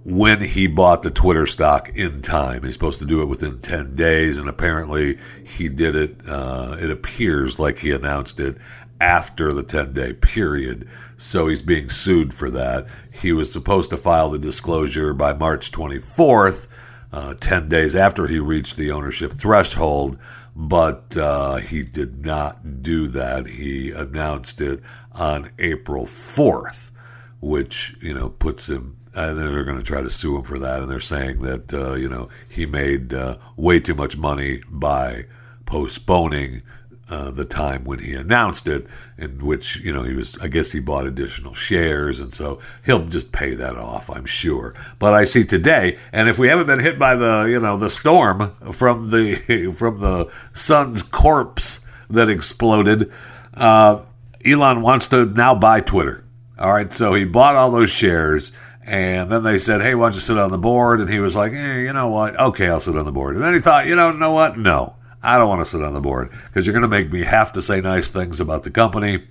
when 0.08 0.40
he 0.40 0.66
bought 0.66 1.02
the 1.02 1.10
Twitter 1.10 1.46
stock 1.46 1.90
in 1.90 2.22
time. 2.22 2.62
He's 2.62 2.72
supposed 2.72 2.98
to 3.00 3.04
do 3.04 3.20
it 3.20 3.26
within 3.26 3.58
10 3.58 3.94
days, 3.94 4.38
and 4.38 4.48
apparently 4.48 5.18
he 5.44 5.68
did 5.68 5.94
it. 5.94 6.26
Uh, 6.26 6.78
it 6.80 6.90
appears 6.90 7.58
like 7.58 7.78
he 7.80 7.92
announced 7.92 8.40
it 8.40 8.56
after 9.02 9.52
the 9.52 9.62
10 9.62 9.92
day 9.92 10.14
period. 10.14 10.88
So 11.18 11.46
he's 11.46 11.60
being 11.60 11.90
sued 11.90 12.32
for 12.32 12.48
that. 12.50 12.86
He 13.12 13.32
was 13.32 13.52
supposed 13.52 13.90
to 13.90 13.98
file 13.98 14.30
the 14.30 14.38
disclosure 14.38 15.12
by 15.12 15.34
March 15.34 15.70
24th 15.72 16.68
uh, 17.12 17.34
10 17.34 17.68
days 17.68 17.94
after 17.94 18.26
he 18.26 18.38
reached 18.38 18.76
the 18.76 18.90
ownership 18.90 19.34
threshold, 19.34 20.18
but 20.56 21.18
uh, 21.18 21.56
he 21.56 21.82
did 21.82 22.24
not 22.24 22.82
do 22.82 23.08
that. 23.08 23.46
He 23.46 23.90
announced 23.90 24.62
it 24.62 24.80
on 25.12 25.50
April 25.58 26.06
4th, 26.06 26.92
which, 27.40 27.94
you 28.00 28.14
know, 28.14 28.30
puts 28.30 28.70
him. 28.70 28.96
And 29.18 29.38
they're 29.38 29.64
going 29.64 29.78
to 29.78 29.84
try 29.84 30.02
to 30.02 30.10
sue 30.10 30.36
him 30.36 30.44
for 30.44 30.58
that. 30.58 30.80
And 30.80 30.90
they're 30.90 31.00
saying 31.00 31.40
that, 31.40 31.72
uh, 31.72 31.94
you 31.94 32.08
know, 32.08 32.28
he 32.48 32.66
made 32.66 33.12
uh, 33.12 33.36
way 33.56 33.80
too 33.80 33.94
much 33.94 34.16
money 34.16 34.62
by 34.68 35.26
postponing 35.66 36.62
uh, 37.10 37.30
the 37.30 37.44
time 37.44 37.84
when 37.84 37.98
he 37.98 38.14
announced 38.14 38.66
it, 38.66 38.86
in 39.16 39.38
which 39.38 39.76
you 39.76 39.92
know 39.92 40.02
he 40.02 40.12
was. 40.12 40.36
I 40.40 40.48
guess 40.48 40.72
he 40.72 40.80
bought 40.80 41.06
additional 41.06 41.54
shares, 41.54 42.20
and 42.20 42.34
so 42.34 42.60
he'll 42.84 43.06
just 43.06 43.32
pay 43.32 43.54
that 43.54 43.76
off, 43.76 44.10
I'm 44.10 44.26
sure. 44.26 44.74
But 44.98 45.14
I 45.14 45.24
see 45.24 45.44
today, 45.44 45.98
and 46.12 46.28
if 46.28 46.38
we 46.38 46.48
haven't 46.48 46.66
been 46.66 46.80
hit 46.80 46.98
by 46.98 47.16
the 47.16 47.44
you 47.44 47.60
know 47.60 47.78
the 47.78 47.88
storm 47.88 48.54
from 48.72 49.10
the 49.10 49.72
from 49.76 50.00
the 50.00 50.30
sun's 50.52 51.02
corpse 51.02 51.80
that 52.10 52.28
exploded, 52.28 53.10
uh, 53.54 54.04
Elon 54.44 54.82
wants 54.82 55.08
to 55.08 55.24
now 55.24 55.54
buy 55.54 55.80
Twitter. 55.80 56.24
All 56.58 56.72
right, 56.72 56.92
so 56.92 57.14
he 57.14 57.24
bought 57.24 57.56
all 57.56 57.70
those 57.70 57.90
shares. 57.90 58.52
And 58.88 59.30
then 59.30 59.42
they 59.42 59.58
said, 59.58 59.82
"Hey, 59.82 59.94
why 59.94 60.06
don't 60.06 60.14
you 60.14 60.20
sit 60.22 60.38
on 60.38 60.50
the 60.50 60.58
board?" 60.58 61.00
And 61.00 61.10
he 61.10 61.20
was 61.20 61.36
like, 61.36 61.52
eh, 61.52 61.80
"You 61.80 61.92
know 61.92 62.08
what? 62.08 62.40
Okay, 62.40 62.68
I'll 62.68 62.80
sit 62.80 62.96
on 62.96 63.04
the 63.04 63.12
board." 63.12 63.36
And 63.36 63.44
then 63.44 63.52
he 63.52 63.60
thought, 63.60 63.86
"You 63.86 63.94
know, 63.94 64.12
know 64.12 64.32
what? 64.32 64.58
No, 64.58 64.94
I 65.22 65.36
don't 65.36 65.48
want 65.48 65.60
to 65.60 65.66
sit 65.66 65.82
on 65.82 65.92
the 65.92 66.00
board 66.00 66.30
because 66.46 66.66
you're 66.66 66.72
going 66.72 66.82
to 66.82 66.88
make 66.88 67.12
me 67.12 67.22
have 67.22 67.52
to 67.52 67.62
say 67.62 67.80
nice 67.80 68.08
things 68.08 68.40
about 68.40 68.62
the 68.62 68.70
company. 68.70 69.24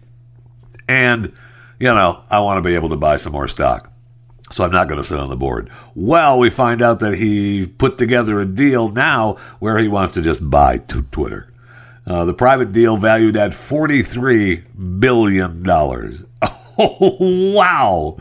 And, 0.88 1.34
you 1.80 1.88
know, 1.88 2.24
I 2.30 2.40
want 2.42 2.58
to 2.58 2.68
be 2.68 2.76
able 2.76 2.90
to 2.90 2.96
buy 2.98 3.16
some 3.18 3.34
more 3.34 3.48
stock. 3.48 3.92
So 4.52 4.64
I'm 4.64 4.72
not 4.72 4.88
going 4.88 5.00
to 5.00 5.04
sit 5.04 5.20
on 5.20 5.30
the 5.30 5.36
board. 5.36 5.70
Well, 5.94 6.40
we 6.40 6.50
find 6.50 6.82
out 6.82 7.00
that 7.00 7.16
he 7.16 7.68
put 7.68 7.98
together 7.98 8.40
a 8.40 8.46
deal 8.46 8.90
now 8.90 9.38
where 9.60 9.78
he 9.78 9.88
wants 9.88 10.14
to 10.14 10.22
just 10.22 10.48
buy 10.50 10.78
t- 10.78 11.02
Twitter. 11.12 11.52
Uh, 12.06 12.24
the 12.24 12.34
private 12.34 12.72
deal 12.72 12.96
valued 12.96 13.36
at 13.36 13.52
$43 13.52 15.00
billion. 15.00 15.64
Wow. 17.20 18.18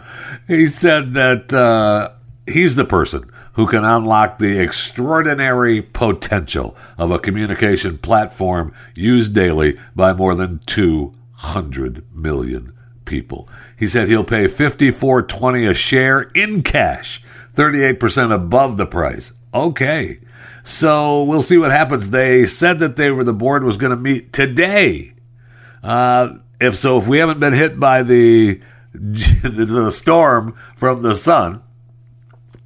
He 0.46 0.66
said 0.66 1.14
that 1.14 1.52
uh, 1.52 2.12
he's 2.46 2.76
the 2.76 2.84
person 2.84 3.30
who 3.54 3.66
can 3.66 3.84
unlock 3.84 4.38
the 4.38 4.58
extraordinary 4.58 5.82
potential 5.82 6.76
of 6.98 7.10
a 7.10 7.18
communication 7.18 7.98
platform 7.98 8.72
used 8.94 9.34
daily 9.34 9.78
by 9.94 10.12
more 10.12 10.34
than 10.34 10.60
200 10.66 12.04
million 12.14 12.72
people. 13.06 13.48
He 13.78 13.86
said 13.86 14.08
he'll 14.08 14.24
pay 14.24 14.44
54.20 14.44 15.70
a 15.70 15.74
share 15.74 16.22
in 16.34 16.62
cash, 16.62 17.22
38% 17.54 18.32
above 18.32 18.76
the 18.76 18.86
price. 18.86 19.32
Okay. 19.54 20.20
So 20.62 21.22
we'll 21.22 21.42
see 21.42 21.56
what 21.56 21.70
happens. 21.70 22.10
They 22.10 22.46
said 22.46 22.78
that 22.80 22.96
they 22.96 23.10
were 23.10 23.24
the 23.24 23.32
board 23.32 23.64
was 23.64 23.76
going 23.76 23.90
to 23.90 23.96
meet 23.96 24.32
today. 24.32 25.14
Uh, 25.82 26.34
if 26.60 26.76
so, 26.76 26.98
if 26.98 27.06
we 27.06 27.18
haven't 27.18 27.40
been 27.40 27.52
hit 27.52 27.78
by 27.78 28.02
the 28.02 28.60
the 28.92 29.90
storm 29.90 30.56
from 30.76 31.02
the 31.02 31.14
sun, 31.14 31.62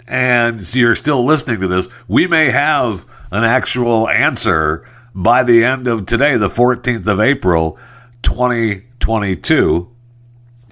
and 0.07 0.75
you're 0.75 0.97
still 0.97 1.25
listening 1.25 1.61
to 1.61 1.69
this, 1.69 1.89
we 2.09 2.27
may 2.27 2.51
have 2.51 3.07
an 3.31 3.45
actual 3.45 4.09
answer 4.09 4.85
by 5.15 5.43
the 5.43 5.65
end 5.65 5.89
of 5.89 6.07
today, 6.07 6.37
the 6.37 6.49
14th 6.49 7.07
of 7.07 7.21
April, 7.21 7.79
2022, 8.23 9.89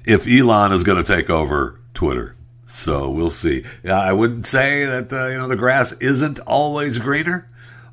if 0.05 0.27
Elon 0.27 0.73
is 0.73 0.85
going 0.85 1.03
to 1.03 1.17
take 1.17 1.29
over 1.29 1.81
Twitter. 1.95 2.37
So 2.67 3.11
we'll 3.11 3.31
see. 3.31 3.65
I 3.89 4.13
wouldn't 4.13 4.47
say 4.47 4.85
that 4.85 5.13
uh, 5.13 5.29
you 5.29 5.39
know 5.39 5.49
the 5.49 5.57
grass 5.57 5.93
isn't 5.93 6.39
always 6.41 6.99
greener, 6.99 7.49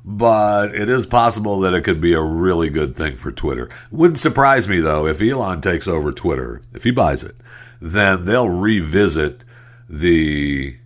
but 0.08 0.72
it 0.72 0.88
is 0.88 1.04
possible 1.04 1.58
that 1.60 1.74
it 1.74 1.82
could 1.82 2.00
be 2.00 2.12
a 2.12 2.22
really 2.22 2.70
good 2.70 2.94
thing 2.94 3.16
for 3.16 3.32
Twitter. 3.32 3.68
Wouldn't 3.90 4.20
surprise 4.20 4.68
me 4.68 4.78
though 4.78 5.06
if 5.06 5.20
Elon 5.20 5.60
takes 5.60 5.88
over 5.88 6.12
Twitter, 6.12 6.62
if 6.72 6.84
he 6.84 6.92
buys 6.92 7.24
it, 7.24 7.34
then 7.80 8.24
they'll 8.24 8.48
revisit 8.48 9.44
the 9.88 10.76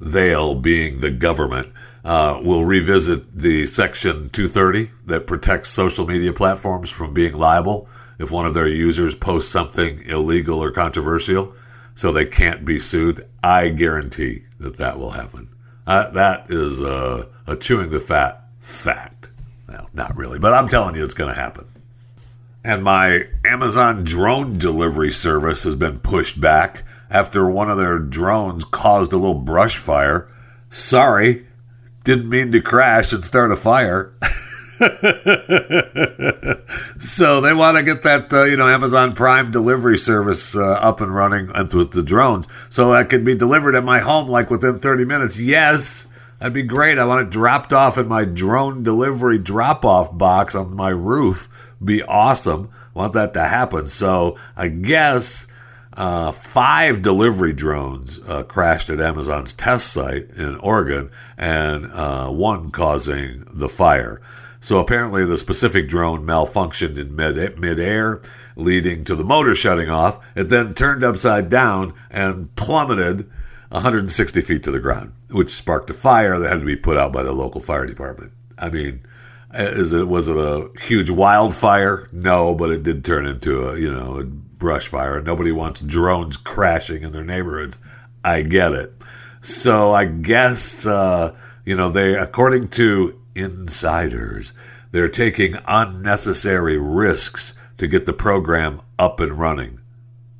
they'll 0.00 0.54
being 0.54 1.00
the 1.00 1.10
government, 1.10 1.72
uh, 2.04 2.38
will 2.42 2.64
revisit 2.64 3.36
the 3.36 3.66
Section 3.66 4.28
230 4.28 4.90
that 5.06 5.26
protects 5.26 5.70
social 5.70 6.06
media 6.06 6.32
platforms 6.32 6.90
from 6.90 7.12
being 7.12 7.34
liable 7.34 7.88
if 8.20 8.30
one 8.30 8.46
of 8.46 8.54
their 8.54 8.68
users 8.68 9.16
posts 9.16 9.50
something 9.50 10.00
illegal 10.02 10.62
or 10.62 10.70
controversial 10.70 11.52
so 11.94 12.12
they 12.12 12.24
can't 12.24 12.64
be 12.64 12.78
sued. 12.78 13.26
I 13.42 13.70
guarantee 13.70 14.44
that 14.60 14.76
that 14.76 14.98
will 14.98 15.12
happen. 15.12 15.48
Uh, 15.86 16.10
that 16.10 16.46
is 16.50 16.80
uh, 16.80 17.26
a 17.46 17.56
chewing 17.56 17.90
the 17.90 18.00
fat 18.00 18.43
fact. 18.64 19.30
Well, 19.68 19.88
not 19.94 20.16
really, 20.16 20.38
but 20.38 20.54
I'm 20.54 20.68
telling 20.68 20.94
you 20.94 21.04
it's 21.04 21.14
going 21.14 21.32
to 21.32 21.40
happen. 21.40 21.66
And 22.64 22.82
my 22.82 23.24
Amazon 23.44 24.04
drone 24.04 24.58
delivery 24.58 25.10
service 25.10 25.64
has 25.64 25.76
been 25.76 26.00
pushed 26.00 26.40
back 26.40 26.82
after 27.10 27.48
one 27.48 27.70
of 27.70 27.76
their 27.76 27.98
drones 27.98 28.64
caused 28.64 29.12
a 29.12 29.16
little 29.16 29.34
brush 29.34 29.76
fire. 29.76 30.28
Sorry, 30.70 31.46
didn't 32.04 32.28
mean 32.28 32.52
to 32.52 32.60
crash 32.60 33.12
and 33.12 33.22
start 33.22 33.52
a 33.52 33.56
fire. 33.56 34.14
so 36.98 37.40
they 37.40 37.52
want 37.52 37.76
to 37.76 37.82
get 37.82 38.02
that 38.02 38.32
uh, 38.32 38.44
you 38.44 38.56
know 38.56 38.66
Amazon 38.66 39.12
Prime 39.12 39.50
delivery 39.50 39.98
service 39.98 40.56
uh, 40.56 40.72
up 40.72 41.00
and 41.00 41.14
running 41.14 41.48
with 41.72 41.92
the 41.92 42.02
drones, 42.02 42.48
so 42.70 42.92
that 42.92 43.10
can 43.10 43.24
be 43.24 43.34
delivered 43.34 43.76
at 43.76 43.84
my 43.84 44.00
home 44.00 44.26
like 44.26 44.50
within 44.50 44.78
30 44.78 45.04
minutes. 45.04 45.38
Yes, 45.38 46.06
that'd 46.38 46.52
be 46.52 46.62
great. 46.62 46.98
I 46.98 47.04
want 47.04 47.26
it 47.26 47.30
dropped 47.30 47.72
off 47.72 47.98
in 47.98 48.08
my 48.08 48.24
drone 48.24 48.82
delivery 48.82 49.38
drop 49.38 49.84
off 49.84 50.16
box 50.16 50.54
on 50.54 50.74
my 50.76 50.90
roof. 50.90 51.48
Be 51.82 52.02
awesome. 52.02 52.70
Want 52.94 53.12
that 53.14 53.34
to 53.34 53.44
happen. 53.44 53.86
So 53.88 54.38
I 54.56 54.68
guess. 54.68 55.46
Uh, 55.96 56.32
five 56.32 57.02
delivery 57.02 57.52
drones 57.52 58.18
uh, 58.26 58.42
crashed 58.42 58.90
at 58.90 59.00
Amazon's 59.00 59.52
test 59.52 59.92
site 59.92 60.28
in 60.32 60.56
Oregon, 60.56 61.08
and 61.38 61.86
uh, 61.92 62.28
one 62.30 62.72
causing 62.72 63.44
the 63.48 63.68
fire. 63.68 64.20
So 64.64 64.78
apparently, 64.78 65.26
the 65.26 65.36
specific 65.36 65.88
drone 65.88 66.26
malfunctioned 66.26 66.96
in 66.96 67.14
mid 67.14 67.58
midair, 67.58 68.22
leading 68.56 69.04
to 69.04 69.14
the 69.14 69.22
motor 69.22 69.54
shutting 69.54 69.90
off. 69.90 70.18
It 70.34 70.48
then 70.48 70.72
turned 70.72 71.04
upside 71.04 71.50
down 71.50 71.92
and 72.10 72.52
plummeted 72.56 73.30
160 73.70 74.40
feet 74.42 74.62
to 74.64 74.70
the 74.70 74.80
ground, 74.80 75.12
which 75.30 75.50
sparked 75.50 75.90
a 75.90 75.94
fire 75.94 76.38
that 76.38 76.50
had 76.50 76.60
to 76.60 76.66
be 76.66 76.76
put 76.76 76.96
out 76.96 77.12
by 77.12 77.22
the 77.22 77.32
local 77.32 77.60
fire 77.60 77.86
department. 77.86 78.32
I 78.58 78.70
mean, 78.70 79.04
is 79.52 79.92
it 79.92 80.08
was 80.08 80.28
it 80.28 80.36
a 80.36 80.68
huge 80.80 81.10
wildfire? 81.10 82.08
No, 82.12 82.54
but 82.54 82.70
it 82.70 82.82
did 82.82 83.04
turn 83.04 83.26
into 83.26 83.68
a 83.68 83.78
you 83.78 83.92
know 83.92 84.18
a 84.18 84.24
brush 84.24 84.88
fire. 84.88 85.20
Nobody 85.20 85.52
wants 85.52 85.80
drones 85.80 86.36
crashing 86.36 87.02
in 87.02 87.12
their 87.12 87.24
neighborhoods. 87.24 87.78
I 88.24 88.42
get 88.42 88.72
it. 88.72 88.92
So 89.40 89.92
I 89.92 90.06
guess 90.06 90.86
uh, 90.86 91.36
you 91.64 91.76
know 91.76 91.90
they, 91.90 92.14
according 92.14 92.68
to 92.68 93.20
insiders. 93.34 94.52
They're 94.90 95.08
taking 95.08 95.56
unnecessary 95.66 96.78
risks 96.78 97.54
to 97.78 97.88
get 97.88 98.06
the 98.06 98.12
program 98.12 98.80
up 98.96 99.18
and 99.18 99.32
running. 99.32 99.80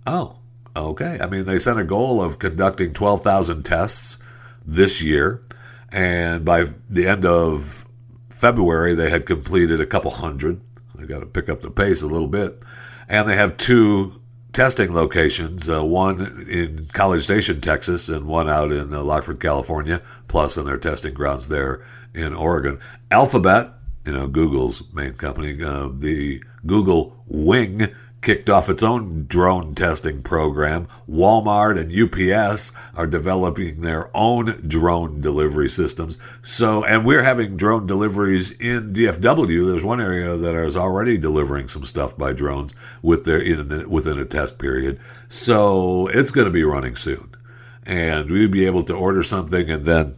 Oh, 0.07 0.37
okay. 0.77 1.19
I 1.21 1.27
mean, 1.27 1.45
they 1.45 1.59
set 1.59 1.79
a 1.79 1.85
goal 1.85 2.23
of 2.23 2.39
conducting 2.39 2.93
12,000 2.93 3.65
tests 3.65 4.19
this 4.65 5.03
year, 5.03 5.43
and 5.91 6.45
by 6.45 6.71
the 6.89 7.07
end 7.07 7.25
of 7.25 7.87
February, 8.31 8.95
they 8.95 9.11
had 9.11 9.27
completed 9.27 9.81
a 9.81 9.87
couple 9.87 10.11
hundred. 10.11 10.61
They 10.95 11.07
got 11.07 11.21
to 11.21 11.27
pick 11.27 11.49
up 11.49 11.61
the 11.61 11.71
pace 11.71 12.03
a 12.03 12.07
little 12.07 12.29
bit. 12.29 12.63
And 13.09 13.29
they 13.29 13.37
have 13.37 13.57
two 13.57 14.21
testing 14.55 14.95
locations 14.95 15.69
uh, 15.69 15.85
one 15.85 16.47
in 16.49 16.87
College 16.93 17.25
Station, 17.25 17.61
Texas, 17.61 18.09
and 18.09 18.27
one 18.27 18.49
out 18.49 18.73
in 18.73 18.95
uh, 18.95 19.01
Lockeford, 19.01 19.41
California, 19.41 20.01
plus 20.29 20.57
in 20.57 20.65
their 20.65 20.79
testing 20.79 21.13
grounds 21.13 21.49
there 21.49 21.85
in 22.15 22.33
Oregon. 22.33 22.79
Alphabet, 23.11 23.73
you 24.07 24.13
know, 24.13 24.27
Google's 24.27 24.83
main 24.93 25.15
company, 25.15 25.63
uh, 25.63 25.89
the 25.93 26.43
Google 26.67 27.23
Wing 27.27 27.89
kicked 28.25 28.49
off 28.49 28.71
its 28.71 28.83
own 28.83 29.27
drone 29.29 29.75
testing 29.75 30.23
program. 30.23 30.89
Walmart 31.09 31.79
and 31.79 31.93
UPS 31.93 32.73
are 32.97 33.07
developing 33.07 33.83
their 33.83 34.11
own 34.17 34.65
drone 34.67 35.21
delivery 35.21 35.69
systems. 35.69 36.17
So, 36.41 36.83
and 36.83 37.05
we're 37.05 37.23
having 37.23 37.57
drone 37.57 37.87
deliveries 37.87 38.51
in 38.53 38.95
DFW. 38.95 39.67
There's 39.67 39.85
one 39.85 40.01
area 40.01 40.37
that 40.37 40.55
is 40.55 40.77
already 40.77 41.19
delivering 41.19 41.69
some 41.69 41.85
stuff 41.85 42.17
by 42.17 42.33
drones 42.33 42.75
with 43.03 43.27
their 43.27 43.39
in 43.39 43.69
the, 43.69 43.89
within 43.89 44.19
a 44.19 44.25
test 44.25 44.59
period. 44.59 44.99
So, 45.29 46.09
it's 46.09 46.31
going 46.31 46.47
to 46.47 46.51
be 46.51 46.65
running 46.65 46.97
soon. 46.97 47.37
And 47.85 48.31
we'd 48.31 48.51
be 48.51 48.65
able 48.65 48.85
to 48.85 48.95
order 48.95 49.23
something 49.23 49.71
and 49.71 49.85
then 49.85 50.17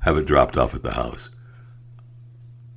have 0.00 0.18
it 0.18 0.26
dropped 0.26 0.58
off 0.58 0.74
at 0.74 0.82
the 0.82 0.94
house. 0.94 1.30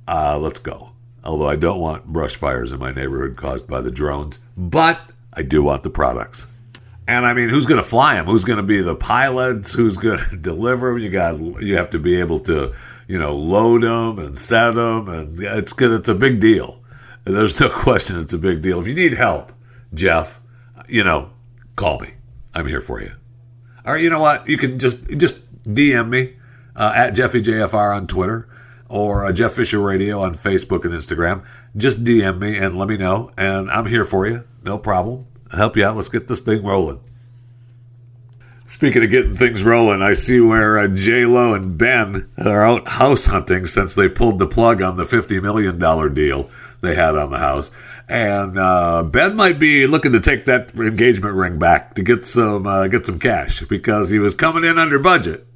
Uh, 0.06 0.38
let's 0.38 0.60
go. 0.60 0.89
Although 1.22 1.48
I 1.48 1.56
don't 1.56 1.80
want 1.80 2.06
brush 2.06 2.36
fires 2.36 2.72
in 2.72 2.78
my 2.78 2.92
neighborhood 2.92 3.36
caused 3.36 3.66
by 3.66 3.80
the 3.80 3.90
drones, 3.90 4.38
but 4.56 5.12
I 5.32 5.42
do 5.42 5.62
want 5.62 5.82
the 5.82 5.90
products. 5.90 6.46
And 7.06 7.26
I 7.26 7.34
mean, 7.34 7.48
who's 7.48 7.66
going 7.66 7.80
to 7.80 7.86
fly 7.86 8.14
them? 8.14 8.26
Who's 8.26 8.44
going 8.44 8.58
to 8.58 8.62
be 8.62 8.80
the 8.80 8.94
pilots? 8.94 9.72
Who's 9.72 9.96
going 9.96 10.18
to 10.30 10.36
deliver 10.36 10.92
them? 10.92 11.02
You 11.02 11.10
got 11.10 11.38
you 11.60 11.76
have 11.76 11.90
to 11.90 11.98
be 11.98 12.20
able 12.20 12.38
to, 12.40 12.72
you 13.06 13.18
know, 13.18 13.36
load 13.36 13.82
them 13.82 14.18
and 14.18 14.38
set 14.38 14.74
them, 14.76 15.08
and 15.08 15.38
it's 15.40 15.72
good. 15.72 15.90
It's 15.90 16.08
a 16.08 16.14
big 16.14 16.40
deal. 16.40 16.80
There's 17.24 17.58
no 17.60 17.68
question. 17.78 18.18
It's 18.18 18.32
a 18.32 18.38
big 18.38 18.62
deal. 18.62 18.80
If 18.80 18.88
you 18.88 18.94
need 18.94 19.14
help, 19.14 19.52
Jeff, 19.92 20.40
you 20.88 21.04
know, 21.04 21.30
call 21.76 22.00
me. 22.00 22.14
I'm 22.54 22.66
here 22.66 22.80
for 22.80 23.00
you. 23.00 23.12
Or 23.84 23.96
you 23.98 24.10
know 24.10 24.20
what? 24.20 24.48
You 24.48 24.56
can 24.56 24.78
just 24.78 25.06
just 25.10 25.40
DM 25.64 26.08
me 26.08 26.36
uh, 26.76 26.92
at 26.94 27.14
JeffyJFR 27.14 27.96
on 27.96 28.06
Twitter 28.06 28.48
or 28.90 29.32
Jeff 29.32 29.52
Fisher 29.52 29.78
Radio 29.78 30.20
on 30.20 30.34
Facebook 30.34 30.84
and 30.84 30.92
Instagram. 30.92 31.44
Just 31.76 32.02
DM 32.04 32.40
me 32.40 32.58
and 32.58 32.74
let 32.74 32.88
me 32.88 32.96
know, 32.96 33.30
and 33.38 33.70
I'm 33.70 33.86
here 33.86 34.04
for 34.04 34.26
you. 34.26 34.44
No 34.64 34.76
problem. 34.76 35.26
I'll 35.52 35.58
help 35.58 35.76
you 35.76 35.86
out. 35.86 35.96
Let's 35.96 36.08
get 36.08 36.28
this 36.28 36.40
thing 36.40 36.64
rolling. 36.64 37.00
Speaking 38.66 39.02
of 39.02 39.10
getting 39.10 39.34
things 39.34 39.62
rolling, 39.62 40.02
I 40.02 40.12
see 40.12 40.40
where 40.40 40.78
uh, 40.78 40.88
J 40.88 41.24
Lo 41.24 41.54
and 41.54 41.78
Ben 41.78 42.28
are 42.36 42.62
out 42.62 42.86
house 42.88 43.26
hunting 43.26 43.66
since 43.66 43.94
they 43.94 44.08
pulled 44.08 44.38
the 44.38 44.46
plug 44.46 44.82
on 44.82 44.96
the 44.96 45.06
fifty 45.06 45.40
million 45.40 45.78
dollar 45.78 46.08
deal 46.08 46.50
they 46.80 46.94
had 46.94 47.16
on 47.16 47.30
the 47.30 47.38
house, 47.38 47.70
and 48.08 48.58
uh, 48.58 49.02
Ben 49.02 49.36
might 49.36 49.58
be 49.58 49.86
looking 49.86 50.12
to 50.12 50.20
take 50.20 50.44
that 50.46 50.74
engagement 50.74 51.34
ring 51.34 51.58
back 51.58 51.94
to 51.94 52.02
get 52.02 52.26
some 52.26 52.66
uh, 52.66 52.86
get 52.86 53.06
some 53.06 53.18
cash 53.18 53.60
because 53.62 54.10
he 54.10 54.18
was 54.18 54.34
coming 54.34 54.64
in 54.64 54.78
under 54.78 54.98
budget. 54.98 55.46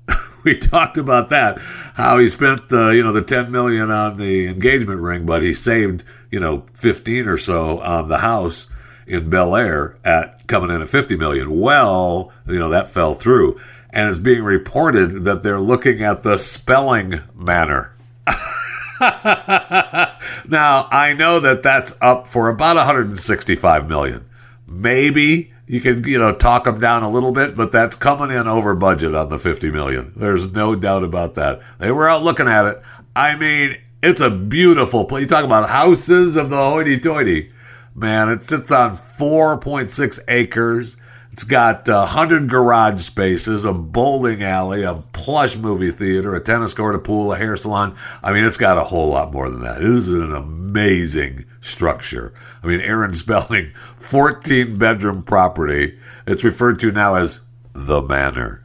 we 0.46 0.56
talked 0.56 0.98
about 0.98 1.30
that. 1.30 1.58
How 1.94 2.18
he 2.18 2.28
spent 2.28 2.72
uh, 2.72 2.90
you 2.90 3.02
know 3.02 3.12
the 3.12 3.22
ten 3.22 3.50
million 3.50 3.90
on 3.90 4.18
the 4.18 4.46
engagement 4.46 5.00
ring, 5.00 5.24
but 5.24 5.42
he 5.42 5.54
saved 5.54 6.04
you 6.30 6.38
know 6.38 6.64
fifteen 6.74 7.26
or 7.26 7.36
so 7.36 7.80
on 7.80 8.08
the 8.08 8.18
house 8.18 8.66
in 9.06 9.30
Bel 9.30 9.56
Air 9.56 9.96
at 10.04 10.46
coming 10.46 10.70
in 10.70 10.82
at 10.82 10.88
fifty 10.88 11.16
million. 11.16 11.58
Well, 11.58 12.32
you 12.46 12.58
know 12.58 12.68
that 12.68 12.90
fell 12.90 13.14
through, 13.14 13.58
and 13.90 14.08
it's 14.08 14.18
being 14.18 14.42
reported 14.42 15.24
that 15.24 15.42
they're 15.42 15.60
looking 15.60 16.02
at 16.02 16.22
the 16.22 16.38
Spelling 16.38 17.20
Manor. 17.34 17.92
now 19.00 20.88
I 20.90 21.14
know 21.16 21.40
that 21.40 21.62
that's 21.62 21.94
up 22.00 22.26
for 22.26 22.48
about 22.48 22.76
165 22.76 23.88
million. 23.88 24.24
Maybe 24.66 25.52
you 25.66 25.80
can 25.80 26.04
you 26.04 26.18
know 26.18 26.34
talk 26.34 26.64
them 26.64 26.78
down 26.78 27.02
a 27.02 27.10
little 27.10 27.32
bit, 27.32 27.56
but 27.56 27.72
that's 27.72 27.96
coming 27.96 28.30
in 28.30 28.46
over 28.46 28.74
budget 28.74 29.14
on 29.14 29.28
the 29.28 29.38
50 29.38 29.70
million. 29.70 30.12
There's 30.16 30.52
no 30.52 30.74
doubt 30.74 31.04
about 31.04 31.34
that. 31.34 31.60
They 31.78 31.90
were 31.90 32.08
out 32.08 32.22
looking 32.22 32.48
at 32.48 32.66
it. 32.66 32.82
I 33.16 33.36
mean, 33.36 33.78
it's 34.02 34.20
a 34.20 34.30
beautiful 34.30 35.04
place. 35.04 35.22
You 35.22 35.28
talk 35.28 35.44
about 35.44 35.68
houses 35.68 36.36
of 36.36 36.50
the 36.50 36.56
hoity-toity. 36.56 37.50
Man, 37.94 38.28
it 38.28 38.42
sits 38.42 38.72
on 38.72 38.96
4.6 38.96 40.18
acres. 40.28 40.96
It's 41.32 41.44
got 41.44 41.88
uh, 41.88 42.00
100 42.00 42.48
garage 42.48 43.00
spaces, 43.00 43.64
a 43.64 43.72
bowling 43.72 44.42
alley, 44.42 44.82
a 44.82 44.94
plush 44.94 45.56
movie 45.56 45.90
theater, 45.90 46.34
a 46.34 46.40
tennis 46.40 46.74
court, 46.74 46.94
a 46.94 46.98
pool, 46.98 47.32
a 47.32 47.36
hair 47.36 47.56
salon. 47.56 47.96
I 48.22 48.32
mean, 48.32 48.44
it's 48.44 48.56
got 48.56 48.78
a 48.78 48.84
whole 48.84 49.08
lot 49.08 49.32
more 49.32 49.50
than 49.50 49.62
that. 49.62 49.78
It 49.78 49.88
is 49.88 50.08
an 50.08 50.32
amazing 50.32 51.44
structure. 51.60 52.32
I 52.62 52.66
mean, 52.66 52.80
Aaron 52.80 53.14
Spelling, 53.14 53.72
14 54.04 54.76
bedroom 54.76 55.22
property. 55.22 55.98
It's 56.26 56.44
referred 56.44 56.78
to 56.80 56.92
now 56.92 57.14
as 57.14 57.40
the 57.72 58.02
Manor. 58.02 58.62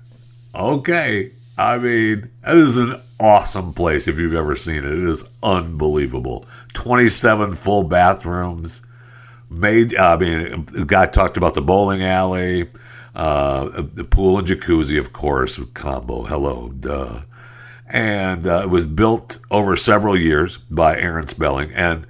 Okay. 0.54 1.32
I 1.58 1.78
mean, 1.78 2.30
it 2.45 2.58
is 2.58 2.75
an 2.75 3.02
awesome 3.19 3.73
place 3.73 4.08
if 4.08 4.17
you've 4.17 4.36
ever 4.36 4.56
seen 4.58 4.80
it. 4.80 4.86
It 4.86 5.08
is 5.08 5.23
unbelievable. 5.41 6.45
27 6.73 7.56
full 7.56 7.84
bathrooms 7.84 8.82
made. 9.49 9.95
I 9.95 10.17
mean, 10.17 10.67
the 10.71 10.86
guy 10.86 11.06
talked 11.06 11.38
about 11.38 11.54
the 11.54 11.62
bowling 11.62 12.04
alley, 12.04 12.69
uh, 13.15 13.82
the 13.82 14.04
pool 14.04 14.38
and 14.39 14.47
jacuzzi, 14.47 14.99
of 14.99 15.13
course, 15.13 15.58
combo. 15.73 16.23
Hello, 16.23 16.69
duh. 16.69 17.21
And 17.88 18.45
uh, 18.45 18.63
it 18.63 18.69
was 18.69 18.86
built 18.86 19.39
over 19.49 19.78
several 19.78 20.17
years 20.17 20.58
by 20.58 20.97
Aaron 20.97 21.28
Spelling. 21.28 21.71
And 21.71 22.06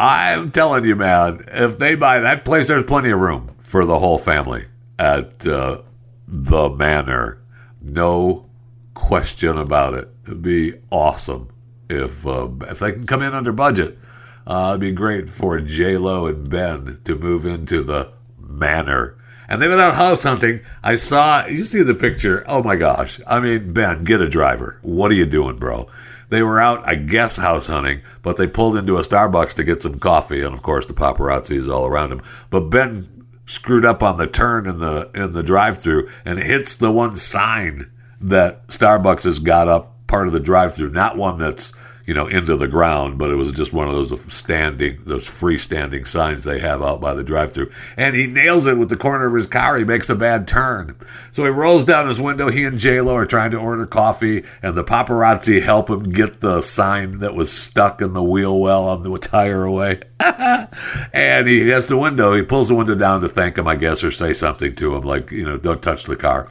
I'm 0.00 0.50
telling 0.50 0.84
you, 0.86 0.96
man, 0.96 1.44
if 1.48 1.78
they 1.78 1.94
buy 1.94 2.20
that 2.20 2.44
place, 2.44 2.68
there's 2.68 2.84
plenty 2.84 3.10
of 3.10 3.20
room 3.20 3.54
for 3.62 3.84
the 3.84 3.98
whole 3.98 4.18
family 4.18 4.64
at 4.98 5.46
uh, 5.46 5.82
the 6.26 6.70
Manor. 6.70 7.38
No 7.82 8.46
question 8.94 9.58
about 9.58 9.92
it. 9.94 10.08
It'd 10.24 10.40
be 10.42 10.74
awesome 10.90 11.48
if 11.88 12.26
uh, 12.26 12.48
if 12.62 12.78
they 12.78 12.92
can 12.92 13.06
come 13.06 13.22
in 13.22 13.34
under 13.34 13.52
budget 13.52 13.98
Uh, 14.46 14.70
it'd 14.70 14.80
be 14.80 14.92
great 14.92 15.28
for 15.28 15.60
J 15.60 15.96
Lo 15.98 16.26
and 16.26 16.48
Ben 16.48 16.98
to 17.04 17.14
move 17.14 17.44
into 17.44 17.82
the 17.82 18.12
manor. 18.38 19.16
And 19.48 19.60
they 19.60 19.68
went 19.68 19.80
out 19.80 19.94
house 19.94 20.22
hunting. 20.22 20.60
I 20.82 20.94
saw, 20.94 21.46
you 21.46 21.64
see 21.64 21.82
the 21.82 21.94
picture. 21.94 22.44
Oh 22.46 22.62
my 22.62 22.76
gosh. 22.76 23.20
I 23.26 23.40
mean, 23.40 23.72
Ben, 23.72 24.04
get 24.04 24.20
a 24.20 24.28
driver. 24.28 24.78
What 24.82 25.10
are 25.10 25.14
you 25.14 25.26
doing, 25.26 25.56
bro? 25.56 25.86
They 26.30 26.42
were 26.42 26.60
out, 26.60 26.82
I 26.88 26.94
guess, 26.94 27.36
house 27.36 27.66
hunting, 27.66 28.02
but 28.22 28.36
they 28.36 28.46
pulled 28.46 28.76
into 28.76 28.96
a 28.96 29.02
Starbucks 29.02 29.54
to 29.54 29.64
get 29.64 29.82
some 29.82 29.98
coffee. 29.98 30.42
And 30.42 30.54
of 30.54 30.62
course, 30.62 30.86
the 30.86 30.94
paparazzi 30.94 31.56
is 31.56 31.68
all 31.68 31.86
around 31.86 32.12
him. 32.12 32.22
But 32.48 32.70
Ben 32.70 33.26
screwed 33.46 33.84
up 33.84 34.02
on 34.02 34.16
the 34.16 34.28
turn 34.28 34.66
in 34.66 34.78
the 34.78 35.10
in 35.12 35.32
the 35.32 35.42
drive-through 35.42 36.08
and 36.24 36.38
hits 36.38 36.76
the 36.76 36.92
one 36.92 37.16
sign 37.16 37.90
that 38.20 38.68
Starbucks 38.68 39.24
has 39.24 39.40
got 39.40 39.66
up 39.66 40.06
part 40.06 40.28
of 40.28 40.32
the 40.32 40.40
drive-through, 40.40 40.90
not 40.90 41.16
one 41.16 41.38
that's 41.38 41.72
you 42.10 42.14
know 42.14 42.26
into 42.26 42.56
the 42.56 42.66
ground, 42.66 43.18
but 43.18 43.30
it 43.30 43.36
was 43.36 43.52
just 43.52 43.72
one 43.72 43.86
of 43.86 43.94
those 43.94 44.12
standing, 44.26 44.98
those 45.04 45.28
freestanding 45.28 46.04
signs 46.04 46.42
they 46.42 46.58
have 46.58 46.82
out 46.82 47.00
by 47.00 47.14
the 47.14 47.22
drive-through, 47.22 47.70
and 47.96 48.16
he 48.16 48.26
nails 48.26 48.66
it 48.66 48.76
with 48.76 48.88
the 48.88 48.96
corner 48.96 49.28
of 49.28 49.34
his 49.36 49.46
car. 49.46 49.78
He 49.78 49.84
makes 49.84 50.10
a 50.10 50.16
bad 50.16 50.48
turn, 50.48 50.96
so 51.30 51.44
he 51.44 51.50
rolls 51.50 51.84
down 51.84 52.08
his 52.08 52.20
window. 52.20 52.50
He 52.50 52.64
and 52.64 52.76
J 52.76 53.00
Lo 53.00 53.14
are 53.14 53.26
trying 53.26 53.52
to 53.52 53.58
order 53.58 53.86
coffee, 53.86 54.42
and 54.60 54.76
the 54.76 54.82
paparazzi 54.82 55.62
help 55.62 55.88
him 55.88 56.10
get 56.10 56.40
the 56.40 56.62
sign 56.62 57.20
that 57.20 57.36
was 57.36 57.52
stuck 57.52 58.02
in 58.02 58.12
the 58.12 58.24
wheel 58.24 58.58
well 58.58 58.88
on 58.88 59.04
the 59.04 59.16
tire 59.16 59.62
away. 59.62 60.02
and 61.12 61.46
he 61.46 61.68
has 61.68 61.86
the 61.86 61.96
window. 61.96 62.34
He 62.34 62.42
pulls 62.42 62.66
the 62.66 62.74
window 62.74 62.96
down 62.96 63.20
to 63.20 63.28
thank 63.28 63.56
him, 63.56 63.68
I 63.68 63.76
guess, 63.76 64.02
or 64.02 64.10
say 64.10 64.32
something 64.32 64.74
to 64.74 64.96
him, 64.96 65.02
like 65.02 65.30
you 65.30 65.44
know, 65.44 65.58
don't 65.58 65.80
touch 65.80 66.02
the 66.02 66.16
car. 66.16 66.48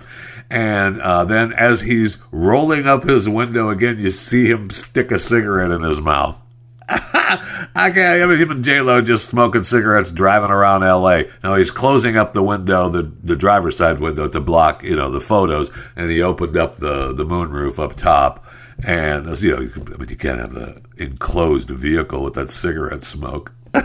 And 0.50 1.02
uh, 1.02 1.26
then 1.26 1.54
as 1.54 1.82
he's 1.82 2.18
rolling 2.32 2.88
up 2.88 3.04
his 3.04 3.30
window 3.30 3.70
again, 3.70 4.00
you 4.00 4.10
see 4.10 4.50
him 4.50 4.70
stick 4.70 5.12
a 5.12 5.20
cigarette 5.20 5.72
in 5.72 5.82
his 5.82 6.02
mouth. 6.02 6.44
I 6.90 7.92
can't. 7.94 8.24
I 8.24 8.26
mean, 8.26 8.38
him 8.38 8.50
and 8.50 8.64
J 8.64 8.82
Lo 8.82 9.00
just 9.00 9.30
smoking 9.30 9.62
cigarettes, 9.62 10.12
driving 10.12 10.50
around 10.50 10.82
L.A. 10.82 11.30
Now 11.44 11.54
he's 11.54 11.70
closing 11.70 12.18
up 12.18 12.34
the 12.34 12.42
window, 12.42 12.90
the 12.90 13.04
the 13.24 13.36
driver's 13.36 13.78
side 13.78 14.00
window, 14.00 14.28
to 14.28 14.40
block 14.40 14.84
you 14.84 14.96
know 14.96 15.12
the 15.12 15.22
photos, 15.22 15.70
and 15.96 16.10
he 16.10 16.24
opened 16.24 16.58
up 16.58 16.78
the 16.78 17.14
the 17.14 17.26
moonroof 17.26 17.78
up 17.78 17.96
top, 17.96 18.44
and 18.84 19.28
you 19.40 19.52
know, 19.52 19.58
I 19.58 19.98
mean, 19.98 20.10
you 20.10 20.16
can't 20.16 20.40
have 20.40 20.54
the 20.54 20.82
enclosed 20.98 21.70
vehicle 21.70 22.24
with 22.24 22.34
that 22.34 22.50
cigarette 22.50 23.04
smoke. 23.04 23.54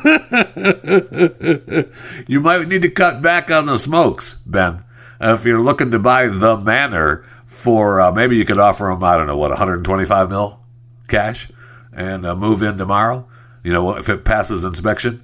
you 2.27 2.41
might 2.41 2.67
need 2.69 2.81
to 2.81 2.91
cut 2.91 3.21
back 3.21 3.51
on 3.51 3.67
the 3.67 3.77
smokes, 3.77 4.37
Ben. 4.47 4.83
Uh, 5.25 5.33
if 5.33 5.47
you're 5.47 5.63
looking 5.63 5.91
to 5.91 5.99
buy 5.99 6.27
the 6.29 6.55
manor 6.59 7.25
for 7.47 7.99
uh, 7.99 8.13
maybe 8.13 8.37
you 8.37 8.45
could 8.45 8.59
offer 8.59 8.85
them, 8.85 9.03
I 9.03 9.17
don't 9.17 9.27
know, 9.27 9.39
what, 9.39 9.49
125 9.49 10.29
mil 10.29 10.61
cash 11.09 11.49
and 11.95 12.27
uh, 12.27 12.35
move 12.35 12.63
in 12.63 12.77
tomorrow, 12.77 13.27
you 13.63 13.73
know, 13.73 13.97
if 13.97 14.11
it 14.11 14.27
passes 14.27 14.65
inspection. 14.65 15.23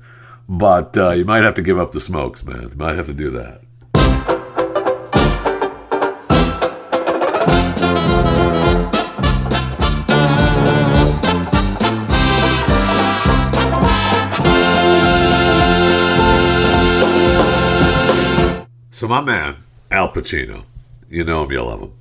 But 0.48 0.96
uh, 0.96 1.10
you 1.10 1.26
might 1.26 1.42
have 1.42 1.52
to 1.56 1.62
give 1.62 1.78
up 1.78 1.92
the 1.92 2.00
smokes, 2.00 2.42
man. 2.44 2.62
You 2.62 2.76
might 2.76 2.96
have 2.96 3.08
to 3.08 3.12
do 3.12 3.30
that. 3.32 3.60
So 18.90 19.06
my 19.06 19.20
man, 19.20 19.56
Al 19.90 20.12
Pacino, 20.12 20.64
you 21.08 21.24
know 21.24 21.44
him, 21.44 21.52
you 21.52 21.62
love 21.62 21.80
him. 21.80 21.92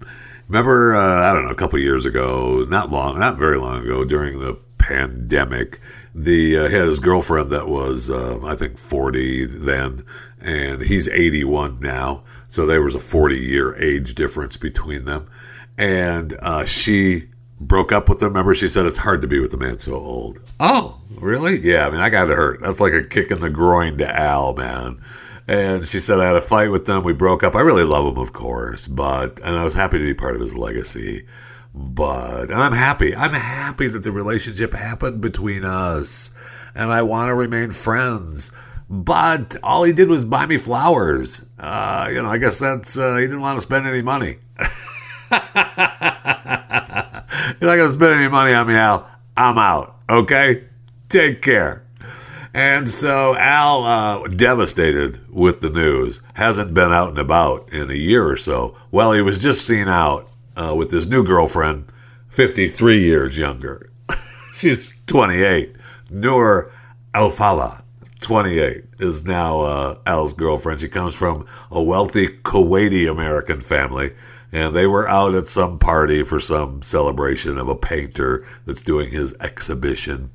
Remember, 0.47 0.95
uh, 0.95 1.29
I 1.29 1.33
don't 1.33 1.45
know, 1.45 1.51
a 1.51 1.55
couple 1.55 1.79
years 1.79 2.05
ago, 2.05 2.65
not 2.67 2.91
long, 2.91 3.19
not 3.19 3.37
very 3.37 3.57
long 3.57 3.83
ago, 3.83 4.03
during 4.03 4.39
the 4.39 4.57
pandemic, 4.77 5.79
the 6.15 6.57
uh, 6.57 6.67
he 6.67 6.75
had 6.75 6.87
his 6.87 6.99
girlfriend 6.99 7.51
that 7.51 7.67
was, 7.67 8.09
uh, 8.09 8.39
I 8.43 8.55
think, 8.55 8.77
40 8.77 9.45
then, 9.45 10.03
and 10.41 10.81
he's 10.81 11.07
81 11.07 11.79
now. 11.79 12.23
So 12.47 12.65
there 12.65 12.81
was 12.81 12.95
a 12.95 12.99
40 12.99 13.37
year 13.37 13.75
age 13.75 14.15
difference 14.15 14.57
between 14.57 15.05
them. 15.05 15.29
And 15.77 16.37
uh, 16.41 16.65
she 16.65 17.29
broke 17.61 17.91
up 17.91 18.09
with 18.09 18.21
him. 18.21 18.29
Remember, 18.29 18.53
she 18.53 18.67
said 18.67 18.85
it's 18.85 18.97
hard 18.97 19.21
to 19.21 19.27
be 19.27 19.39
with 19.39 19.53
a 19.53 19.57
man 19.57 19.77
so 19.77 19.93
old. 19.93 20.41
Oh, 20.59 20.99
really? 21.11 21.59
Yeah, 21.59 21.87
I 21.87 21.91
mean, 21.91 22.01
I 22.01 22.09
got 22.09 22.27
hurt. 22.27 22.61
That's 22.61 22.79
like 22.79 22.93
a 22.93 23.03
kick 23.03 23.31
in 23.31 23.39
the 23.39 23.49
groin 23.49 23.97
to 23.99 24.19
Al, 24.19 24.53
man. 24.55 24.99
And 25.49 25.87
she 25.87 25.99
said 25.99 26.19
I 26.19 26.27
had 26.27 26.35
a 26.35 26.41
fight 26.41 26.69
with 26.69 26.85
them. 26.85 27.03
We 27.03 27.11
broke 27.11 27.41
up. 27.41 27.55
I 27.55 27.61
really 27.61 27.83
love 27.83 28.05
him, 28.05 28.21
of 28.21 28.33
course, 28.33 28.87
but 28.87 29.39
and 29.43 29.55
I 29.55 29.63
was 29.63 29.73
happy 29.73 29.97
to 29.97 30.03
be 30.03 30.13
part 30.13 30.35
of 30.35 30.41
his 30.41 30.53
legacy. 30.53 31.25
But 31.73 32.51
and 32.51 32.61
I'm 32.61 32.71
happy. 32.71 33.15
I'm 33.15 33.33
happy 33.33 33.87
that 33.87 34.03
the 34.03 34.11
relationship 34.11 34.75
happened 34.75 35.21
between 35.21 35.65
us, 35.65 36.29
and 36.75 36.91
I 36.91 37.01
want 37.01 37.29
to 37.29 37.33
remain 37.33 37.71
friends. 37.71 38.51
But 38.91 39.55
all 39.63 39.81
he 39.81 39.91
did 39.91 40.07
was 40.07 40.23
buy 40.23 40.45
me 40.45 40.59
flowers. 40.59 41.43
Uh, 41.57 42.09
you 42.13 42.21
know, 42.21 42.29
I 42.29 42.37
guess 42.37 42.59
that's 42.59 42.95
uh, 42.95 43.15
he 43.15 43.21
didn't 43.21 43.41
want 43.41 43.57
to 43.57 43.61
spend 43.61 43.87
any 43.87 44.03
money. 44.03 44.37
You're 44.59 45.41
not 47.69 47.75
going 47.75 47.87
to 47.87 47.89
spend 47.89 48.19
any 48.19 48.29
money 48.29 48.53
on 48.53 48.67
me, 48.67 48.75
Al. 48.75 49.09
I'm 49.35 49.57
out. 49.57 49.95
Okay? 50.07 50.65
Take 51.07 51.41
care. 51.41 51.85
And 52.53 52.89
so 52.89 53.35
Al, 53.35 53.83
uh, 53.83 54.27
devastated 54.27 55.19
with 55.29 55.61
the 55.61 55.69
news, 55.69 56.21
hasn't 56.33 56.73
been 56.73 56.91
out 56.91 57.09
and 57.09 57.19
about 57.19 57.71
in 57.71 57.91
a 57.91 57.95
year 57.95 58.27
or 58.27 58.37
so. 58.37 58.75
Well, 58.91 59.13
he 59.13 59.21
was 59.21 59.37
just 59.37 59.65
seen 59.65 59.87
out 59.87 60.27
uh, 60.55 60.73
with 60.75 60.91
his 60.91 61.07
new 61.07 61.23
girlfriend, 61.23 61.85
53 62.29 63.03
years 63.03 63.37
younger. 63.37 63.89
She's 64.53 64.93
28. 65.05 65.75
Noor 66.09 66.71
Alfallah, 67.13 67.83
28, 68.21 68.83
is 68.99 69.23
now 69.23 69.61
uh, 69.61 69.99
Al's 70.07 70.33
girlfriend. 70.33 70.81
She 70.81 70.87
comes 70.87 71.13
from 71.13 71.45
a 71.69 71.81
wealthy 71.81 72.27
Kuwaiti 72.27 73.09
American 73.09 73.61
family. 73.61 74.13
And 74.51 74.75
they 74.75 74.87
were 74.87 75.07
out 75.07 75.35
at 75.35 75.47
some 75.47 75.77
party 75.77 76.23
for 76.23 76.39
some 76.39 76.81
celebration 76.81 77.59
of 77.59 77.69
a 77.69 77.75
painter 77.75 78.43
that's 78.65 78.81
doing 78.81 79.11
his 79.11 79.35
exhibition. 79.39 80.31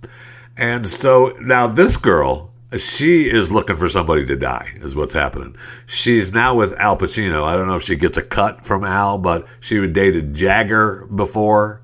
And 0.57 0.87
so 0.87 1.37
now 1.41 1.67
this 1.67 1.97
girl, 1.97 2.53
she 2.77 3.31
is 3.31 3.53
looking 3.53 3.77
for 3.77 3.89
somebody 3.89 4.25
to 4.27 4.37
die, 4.37 4.75
is 4.81 4.95
what's 4.95 5.15
happening. 5.15 5.57
She's 5.87 6.33
now 6.33 6.55
with 6.55 6.75
Al 6.75 6.97
Pacino. 6.97 7.45
I 7.45 7.57
don't 7.57 7.67
know 7.67 7.77
if 7.77 7.83
she 7.83 7.97
gets 7.97 8.17
a 8.17 8.23
cut 8.23 8.65
from 8.65 8.85
Al, 8.85 9.19
but 9.19 9.47
she 9.61 9.87
dated 9.87 10.35
Jagger 10.35 11.07
before. 11.07 11.83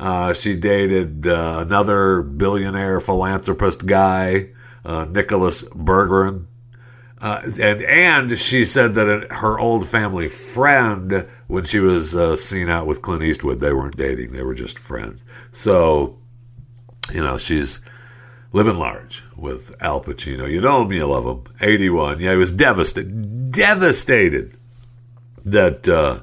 Uh, 0.00 0.32
she 0.32 0.56
dated 0.56 1.26
uh, 1.26 1.64
another 1.64 2.22
billionaire 2.22 3.00
philanthropist 3.00 3.86
guy, 3.86 4.50
uh, 4.84 5.04
Nicholas 5.04 5.62
Berggruen. 5.64 6.46
Uh, 7.20 7.40
and 7.60 7.82
and 7.82 8.36
she 8.36 8.64
said 8.64 8.94
that 8.94 9.28
her 9.30 9.56
old 9.60 9.88
family 9.88 10.28
friend, 10.28 11.24
when 11.46 11.62
she 11.62 11.78
was 11.78 12.16
uh, 12.16 12.34
seen 12.34 12.68
out 12.68 12.84
with 12.84 13.00
Clint 13.00 13.22
Eastwood, 13.22 13.60
they 13.60 13.72
weren't 13.72 13.96
dating; 13.96 14.32
they 14.32 14.42
were 14.42 14.54
just 14.54 14.76
friends. 14.76 15.24
So, 15.52 16.18
you 17.12 17.22
know, 17.22 17.38
she's 17.38 17.80
living 18.52 18.76
large 18.76 19.24
with 19.36 19.74
Al 19.80 20.02
Pacino. 20.02 20.50
You 20.50 20.60
know 20.60 20.82
him, 20.82 20.92
you 20.92 21.06
love 21.06 21.26
him. 21.26 21.44
81. 21.60 22.20
Yeah, 22.20 22.32
he 22.32 22.36
was 22.36 22.52
devastated, 22.52 23.50
devastated 23.50 24.56
that 25.44 25.88
uh, 25.88 26.20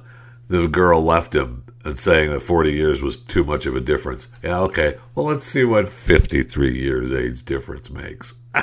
the 0.47 0.67
girl 0.67 1.03
left 1.03 1.35
him 1.35 1.63
and 1.83 1.97
saying 1.97 2.31
that 2.31 2.41
40 2.41 2.71
years 2.71 3.01
was 3.01 3.17
too 3.17 3.43
much 3.43 3.65
of 3.65 3.75
a 3.75 3.81
difference. 3.81 4.27
Yeah, 4.43 4.59
okay. 4.61 4.97
Well, 5.15 5.25
let's 5.25 5.45
see 5.45 5.63
what 5.63 5.89
53 5.89 6.77
years 6.77 7.11
age 7.11 7.43
difference 7.43 7.89
makes. 7.89 8.33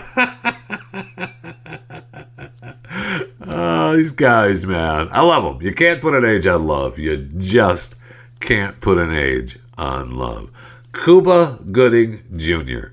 oh, 3.40 3.96
these 3.96 4.12
guys, 4.12 4.66
man. 4.66 5.08
I 5.10 5.22
love 5.22 5.44
them. 5.44 5.62
You 5.62 5.74
can't 5.74 6.00
put 6.00 6.14
an 6.14 6.24
age 6.24 6.46
on 6.46 6.66
love. 6.66 6.98
You 6.98 7.16
just 7.16 7.96
can't 8.40 8.80
put 8.80 8.98
an 8.98 9.12
age 9.12 9.58
on 9.78 10.16
love. 10.16 10.50
Cuba 10.92 11.58
Gooding 11.70 12.22
Jr. 12.36 12.88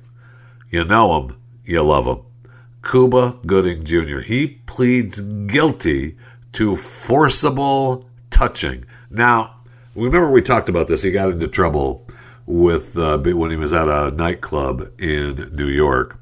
You 0.73 0.83
know 0.83 1.21
him, 1.21 1.35
you 1.65 1.83
love 1.83 2.07
him. 2.07 2.23
Cuba 2.83 3.37
Gooding 3.45 3.83
Jr. 3.83 4.21
He 4.21 4.47
pleads 4.65 5.21
guilty 5.21 6.17
to 6.53 6.75
forcible 6.75 8.09
touching. 8.31 8.83
Now, 9.11 9.57
remember 9.93 10.31
we 10.31 10.41
talked 10.41 10.69
about 10.69 10.87
this. 10.87 11.03
He 11.03 11.11
got 11.11 11.29
into 11.29 11.47
trouble 11.47 12.07
with 12.47 12.97
uh, 12.97 13.19
when 13.19 13.51
he 13.51 13.55
was 13.55 13.71
at 13.71 13.87
a 13.87 14.15
nightclub 14.15 14.89
in 14.99 15.51
New 15.53 15.67
York. 15.67 16.17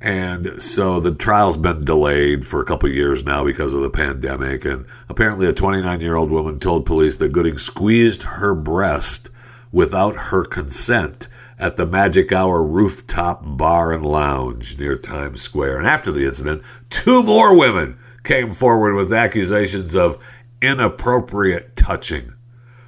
And 0.00 0.62
so 0.62 0.98
the 0.98 1.14
trial's 1.14 1.58
been 1.58 1.84
delayed 1.84 2.46
for 2.46 2.62
a 2.62 2.64
couple 2.64 2.88
years 2.88 3.22
now 3.22 3.44
because 3.44 3.74
of 3.74 3.82
the 3.82 3.90
pandemic. 3.90 4.64
And 4.64 4.86
apparently, 5.10 5.46
a 5.46 5.52
29 5.52 6.00
year 6.00 6.16
old 6.16 6.30
woman 6.30 6.58
told 6.58 6.86
police 6.86 7.16
that 7.16 7.32
Gooding 7.32 7.58
squeezed 7.58 8.22
her 8.22 8.54
breast 8.54 9.28
without 9.72 10.16
her 10.16 10.42
consent 10.42 11.28
at 11.58 11.76
the 11.76 11.86
Magic 11.86 12.32
Hour 12.32 12.62
rooftop 12.62 13.42
bar 13.44 13.92
and 13.92 14.04
lounge 14.04 14.78
near 14.78 14.96
Times 14.96 15.42
Square. 15.42 15.78
And 15.78 15.86
after 15.86 16.10
the 16.10 16.26
incident, 16.26 16.62
two 16.90 17.22
more 17.22 17.56
women 17.56 17.98
came 18.24 18.50
forward 18.50 18.94
with 18.94 19.12
accusations 19.12 19.94
of 19.94 20.18
inappropriate 20.60 21.76
touching. 21.76 22.32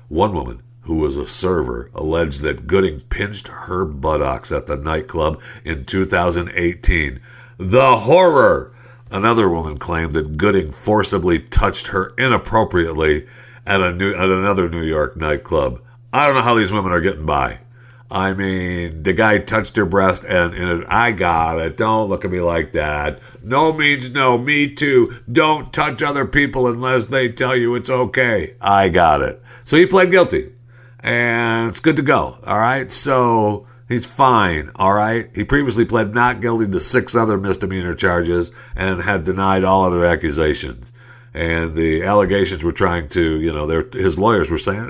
One 0.08 0.32
woman, 0.32 0.62
who 0.82 0.96
was 0.96 1.16
a 1.16 1.26
server, 1.26 1.90
alleged 1.94 2.40
that 2.42 2.66
Gooding 2.66 3.00
pinched 3.00 3.48
her 3.48 3.84
buttocks 3.84 4.50
at 4.50 4.66
the 4.66 4.76
nightclub 4.76 5.40
in 5.64 5.84
2018. 5.84 7.20
The 7.58 7.96
horror! 7.98 8.72
Another 9.10 9.48
woman 9.48 9.78
claimed 9.78 10.14
that 10.14 10.36
Gooding 10.36 10.72
forcibly 10.72 11.38
touched 11.38 11.88
her 11.88 12.12
inappropriately 12.18 13.26
at 13.64 13.80
a 13.80 13.92
new 13.92 14.14
at 14.14 14.28
another 14.28 14.68
New 14.68 14.82
York 14.82 15.16
nightclub. 15.16 15.80
I 16.12 16.26
don't 16.26 16.34
know 16.34 16.42
how 16.42 16.54
these 16.54 16.72
women 16.72 16.92
are 16.92 17.00
getting 17.00 17.26
by. 17.26 17.60
I 18.10 18.34
mean, 18.34 19.02
the 19.02 19.12
guy 19.12 19.38
touched 19.38 19.76
her 19.76 19.84
breast, 19.84 20.24
and, 20.24 20.54
and 20.54 20.84
I 20.86 21.10
got 21.12 21.58
it. 21.58 21.76
Don't 21.76 22.08
look 22.08 22.24
at 22.24 22.30
me 22.30 22.40
like 22.40 22.72
that. 22.72 23.20
No 23.42 23.72
means 23.72 24.10
no. 24.10 24.38
Me 24.38 24.72
too. 24.72 25.16
Don't 25.30 25.72
touch 25.72 26.02
other 26.02 26.24
people 26.24 26.68
unless 26.68 27.06
they 27.06 27.28
tell 27.28 27.56
you 27.56 27.74
it's 27.74 27.90
okay. 27.90 28.54
I 28.60 28.90
got 28.90 29.22
it. 29.22 29.42
So 29.64 29.76
he 29.76 29.86
pled 29.86 30.12
guilty, 30.12 30.52
and 31.00 31.68
it's 31.68 31.80
good 31.80 31.96
to 31.96 32.02
go. 32.02 32.38
All 32.44 32.58
right. 32.58 32.90
So 32.92 33.66
he's 33.88 34.06
fine. 34.06 34.70
All 34.76 34.92
right. 34.92 35.28
He 35.34 35.42
previously 35.42 35.84
pled 35.84 36.14
not 36.14 36.40
guilty 36.40 36.70
to 36.70 36.78
six 36.78 37.16
other 37.16 37.38
misdemeanor 37.38 37.94
charges 37.94 38.52
and 38.76 39.02
had 39.02 39.24
denied 39.24 39.64
all 39.64 39.84
other 39.84 40.04
accusations. 40.04 40.92
And 41.34 41.74
the 41.74 42.02
allegations 42.04 42.62
were 42.62 42.72
trying 42.72 43.08
to, 43.10 43.40
you 43.40 43.52
know, 43.52 43.68
his 43.92 44.18
lawyers 44.18 44.48
were 44.48 44.58
saying 44.58 44.88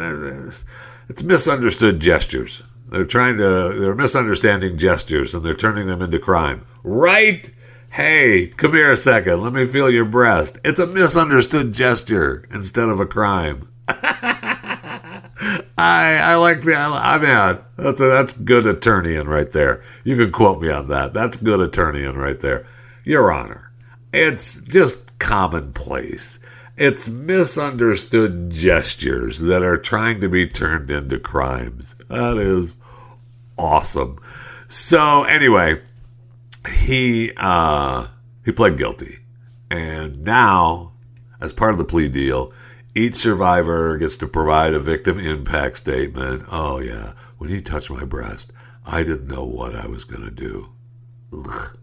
it's 1.09 1.23
misunderstood 1.23 1.99
gestures. 1.99 2.63
They're 2.89 3.05
trying 3.05 3.39
to, 3.39 3.75
they're 3.79 3.95
misunderstanding 3.95 4.79
gestures 4.79 5.35
and 5.35 5.45
they're 5.45 5.55
turning 5.55 5.87
them 5.87 6.03
into 6.03 6.19
crime. 6.19 6.65
Right? 6.85 7.51
Hey, 7.91 8.49
come 8.49 8.73
here 8.73 8.93
a 8.93 8.97
second. 8.97 9.43
Let 9.43 9.53
me 9.53 9.65
feel 9.65 9.91
your 9.91 10.05
breast. 10.05 10.59
It's 10.65 10.79
a 10.79 10.87
misunderstood 10.87 11.73
gesture 11.73 12.45
instead 12.53 12.89
of 12.89 13.01
a 13.01 13.07
crime. 13.07 13.69
I 15.79 16.19
I 16.23 16.35
like 16.37 16.63
the 16.63 16.75
I, 16.75 17.19
mean 17.19 17.59
that's 17.77 18.01
a, 18.01 18.09
that's 18.09 18.33
good 18.33 18.67
attorneying 18.67 19.27
right 19.27 19.51
there. 19.53 19.83
You 20.05 20.17
can 20.17 20.33
quote 20.33 20.61
me 20.61 20.71
on 20.71 20.89
that. 20.89 21.15
That's 21.15 21.37
good 21.37 21.61
attorneying 21.61 22.17
right 22.17 22.41
there, 22.41 22.67
Your 23.05 23.31
Honor. 23.33 23.71
It's 24.13 24.61
just 24.63 25.19
commonplace. 25.19 26.41
It's 26.77 27.09
misunderstood 27.09 28.51
gestures 28.51 29.39
that 29.39 29.63
are 29.63 29.79
trying 29.79 30.21
to 30.21 30.29
be 30.29 30.47
turned 30.47 30.91
into 30.91 31.19
crimes. 31.19 31.97
That 32.09 32.37
is 32.37 32.77
awesome. 33.57 34.19
So 34.69 35.25
anyway, 35.25 35.81
he 36.69 37.33
uh, 37.39 38.09
he 38.45 38.53
pled 38.53 38.77
guilty, 38.77 39.21
and 39.71 40.23
now, 40.23 40.93
as 41.41 41.55
part 41.55 41.73
of 41.73 41.79
the 41.79 41.85
plea 41.85 42.09
deal, 42.09 42.53
each 42.95 43.15
survivor 43.15 43.97
gets 43.97 44.19
to 44.19 44.27
provide 44.27 44.75
a 44.75 44.79
victim 44.79 45.19
impact 45.19 45.79
statement. 45.79 46.45
Oh 46.51 46.81
yeah, 46.81 47.13
when 47.39 47.49
he 47.49 47.63
touched 47.63 47.91
my 47.91 48.05
breast, 48.05 48.53
I 48.85 49.03
didn't 49.03 49.29
know 49.29 49.45
what 49.45 49.75
I 49.75 49.87
was 49.87 50.05
gonna 50.05 50.31
do. 50.31 50.69
Ugh. 51.33 51.79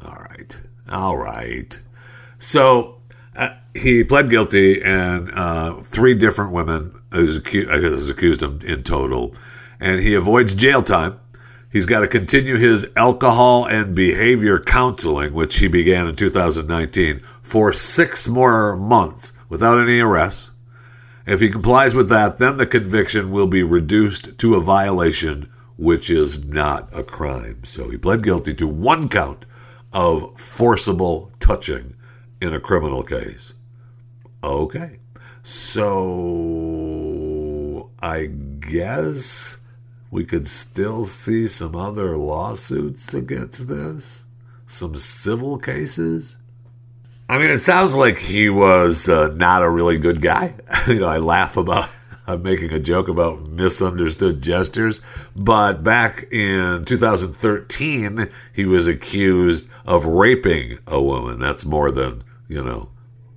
All 0.00 0.26
right, 0.30 0.60
all 0.88 1.16
right. 1.16 1.76
So 2.38 2.97
uh, 3.36 3.50
he 3.74 4.04
pled 4.04 4.30
guilty, 4.30 4.82
and 4.82 5.30
uh, 5.32 5.80
three 5.82 6.14
different 6.14 6.52
women 6.52 6.94
is 7.12 7.36
accused, 7.36 8.10
accused 8.10 8.42
him 8.42 8.60
in 8.64 8.82
total, 8.82 9.34
and 9.80 10.00
he 10.00 10.14
avoids 10.14 10.54
jail 10.54 10.82
time. 10.82 11.20
He's 11.70 11.86
got 11.86 12.00
to 12.00 12.08
continue 12.08 12.56
his 12.56 12.86
alcohol 12.96 13.66
and 13.66 13.94
behavior 13.94 14.58
counseling, 14.58 15.34
which 15.34 15.58
he 15.58 15.68
began 15.68 16.06
in 16.06 16.14
2019, 16.14 17.20
for 17.42 17.72
six 17.72 18.26
more 18.26 18.74
months 18.74 19.32
without 19.48 19.78
any 19.78 20.00
arrests. 20.00 20.50
If 21.26 21.40
he 21.40 21.50
complies 21.50 21.94
with 21.94 22.08
that, 22.08 22.38
then 22.38 22.56
the 22.56 22.66
conviction 22.66 23.30
will 23.30 23.46
be 23.46 23.62
reduced 23.62 24.38
to 24.38 24.54
a 24.54 24.62
violation, 24.62 25.50
which 25.76 26.08
is 26.08 26.42
not 26.46 26.88
a 26.90 27.02
crime. 27.02 27.64
So 27.64 27.90
he 27.90 27.98
pled 27.98 28.22
guilty 28.22 28.54
to 28.54 28.66
one 28.66 29.10
count 29.10 29.44
of 29.92 30.40
forcible 30.40 31.30
touching 31.38 31.94
in 32.40 32.54
a 32.54 32.60
criminal 32.60 33.02
case. 33.02 33.52
Okay. 34.42 34.98
So 35.42 36.78
I 38.00 38.26
guess 38.26 39.58
we 40.10 40.24
could 40.24 40.46
still 40.46 41.04
see 41.04 41.46
some 41.46 41.76
other 41.76 42.16
lawsuits 42.16 43.12
against 43.14 43.68
this, 43.68 44.24
some 44.66 44.94
civil 44.94 45.58
cases. 45.58 46.36
I 47.28 47.36
mean, 47.38 47.50
it 47.50 47.58
sounds 47.60 47.94
like 47.94 48.18
he 48.18 48.48
was 48.48 49.08
uh, 49.08 49.28
not 49.34 49.62
a 49.62 49.68
really 49.68 49.98
good 49.98 50.22
guy. 50.22 50.54
you 50.86 51.00
know, 51.00 51.08
I 51.08 51.18
laugh 51.18 51.56
about 51.56 51.90
I'm 52.26 52.42
making 52.42 52.72
a 52.72 52.78
joke 52.78 53.08
about 53.08 53.48
misunderstood 53.48 54.42
gestures, 54.42 55.00
but 55.34 55.82
back 55.82 56.30
in 56.30 56.84
2013, 56.84 58.28
he 58.52 58.66
was 58.66 58.86
accused 58.86 59.66
of 59.86 60.04
raping 60.04 60.78
a 60.86 61.00
woman. 61.00 61.38
That's 61.38 61.64
more 61.64 61.90
than 61.90 62.22
you 62.48 62.62
know, 62.62 62.90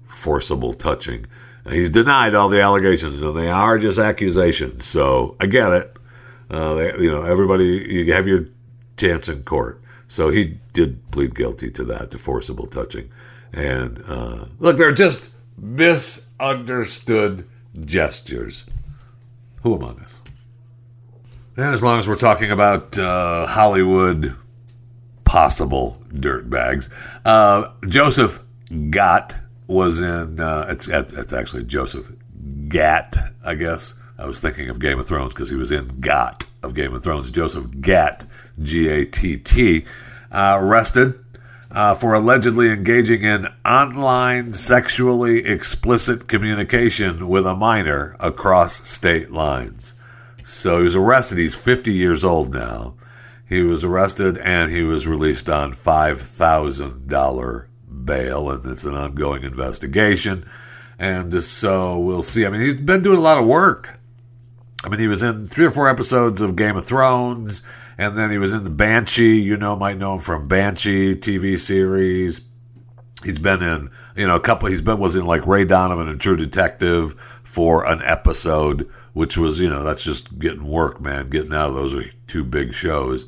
forcible 0.08 0.74
touching. 0.74 1.26
And 1.64 1.74
he's 1.76 1.90
denied 1.90 2.34
all 2.34 2.50
the 2.50 2.62
allegations, 2.62 3.22
and 3.22 3.38
they 3.38 3.50
are 3.50 3.78
just 3.78 4.00
accusations. 4.00 4.86
So 4.86 5.36
I 5.40 5.46
get 5.46 5.72
it. 5.72 5.98
Uh, 6.50 6.74
they, 6.74 6.98
you 7.00 7.12
know, 7.12 7.24
everybody, 7.24 7.66
you 7.66 8.12
have 8.14 8.28
your 8.28 8.48
chance 8.98 9.30
in 9.30 9.44
court. 9.44 9.82
So 10.08 10.30
he 10.30 10.60
did 10.74 11.10
plead 11.12 11.36
guilty 11.36 11.72
to 11.72 11.84
that, 11.86 12.12
to 12.12 12.18
forcible 12.18 12.66
touching. 12.66 13.10
And 13.54 14.04
uh, 14.08 14.46
look, 14.60 14.78
they're 14.78 14.94
just 14.94 15.30
misunderstood 15.58 17.48
gestures. 17.80 18.66
Who 19.64 19.76
among 19.76 20.00
us? 20.00 20.22
And 21.56 21.74
as 21.74 21.84
long 21.84 22.00
as 22.00 22.08
we're 22.08 22.16
talking 22.16 22.50
about 22.52 22.98
uh, 22.98 23.46
Hollywood 23.46 24.36
possible 25.26 26.02
dirtbags, 26.10 26.90
uh, 27.24 27.72
Joseph 27.88 28.42
Gott 28.90 29.38
was 29.68 30.00
in. 30.00 30.40
Uh, 30.40 30.66
it's 30.70 30.88
it's 30.88 31.34
actually 31.34 31.64
Joseph 31.64 32.12
Gatt, 32.68 33.18
I 33.44 33.56
guess. 33.56 33.96
I 34.18 34.26
was 34.26 34.40
thinking 34.40 34.70
of 34.70 34.80
Game 34.80 35.00
of 35.00 35.08
Thrones 35.08 35.34
because 35.34 35.50
he 35.50 35.56
was 35.56 35.72
in 35.72 35.88
Gott 36.00 36.46
of 36.64 36.74
Game 36.76 36.94
of 36.94 37.04
Thrones. 37.04 37.32
Joseph 37.32 37.82
Gatt, 37.82 38.26
G 38.60 38.88
A 38.88 39.06
T 39.06 39.38
T, 39.38 39.86
uh, 40.32 40.58
arrested 40.60 41.20
uh, 41.72 41.96
for 41.96 42.14
allegedly 42.14 42.70
engaging 42.70 43.24
in 43.24 43.48
online 43.66 44.54
sexually 44.54 45.46
explicit 45.46 46.28
communication 46.28 47.28
with 47.28 47.48
a 47.48 47.56
minor 47.56 48.16
across 48.20 48.88
state 48.88 49.32
lines. 49.32 49.96
So 50.44 50.78
he 50.80 50.84
was 50.84 50.96
arrested. 50.96 51.38
He's 51.38 51.56
50 51.56 51.94
years 51.94 52.24
old 52.24 52.54
now. 52.54 52.96
He 53.48 53.62
was 53.64 53.84
arrested 53.84 54.38
and 54.38 54.72
he 54.72 54.82
was 54.84 55.08
released 55.08 55.50
on 55.50 55.74
$5,000 55.74 57.68
bail, 58.06 58.50
and 58.50 58.66
it's 58.66 58.84
an 58.84 58.96
ongoing 58.96 59.44
investigation. 59.44 60.46
And 61.02 61.44
so 61.44 61.98
we'll 61.98 62.22
see. 62.22 62.46
I 62.46 62.50
mean, 62.50 62.62
he's 62.62 62.76
been 62.76 63.02
doing 63.02 63.18
a 63.18 63.22
lot 63.22 63.40
of 63.40 63.48
work. 63.48 64.00
I 64.84 64.90
mean, 64.90 65.00
he 65.00 65.08
was 65.08 65.24
in 65.24 65.46
three 65.46 65.66
or 65.66 65.72
four 65.72 65.90
episodes 65.90 66.42
of 66.42 66.56
Game 66.56 66.78
of 66.78 66.86
Thrones, 66.86 67.64
and 67.98 68.18
then 68.18 68.32
he 68.32 68.38
was 68.38 68.52
in 68.52 68.64
the 68.64 68.70
Banshee. 68.70 69.42
You 69.42 69.58
know, 69.58 69.76
might 69.76 69.98
know 69.98 70.14
him 70.16 70.20
from 70.20 70.48
Banshee 70.48 71.16
TV 71.16 71.60
series. 71.60 72.42
He's 73.24 73.40
been 73.40 73.62
in, 73.62 73.92
you 74.16 74.26
know, 74.26 74.36
a 74.36 74.40
couple. 74.40 74.70
He's 74.70 74.82
been 74.82 75.00
was 75.00 75.16
in 75.16 75.26
like 75.26 75.46
Ray 75.46 75.66
Donovan 75.66 76.08
and 76.08 76.20
True 76.20 76.36
Detective 76.36 77.14
for 77.44 77.86
an 77.86 78.02
episode, 78.04 78.90
which 79.14 79.38
was, 79.38 79.60
you 79.60 79.70
know, 79.70 79.84
that's 79.84 80.04
just 80.04 80.40
getting 80.40 80.68
work, 80.68 81.02
man. 81.02 81.30
Getting 81.30 81.54
out 81.54 81.70
of 81.70 81.76
those 81.76 81.96
two 82.28 82.44
big 82.44 82.74
shows, 82.74 83.26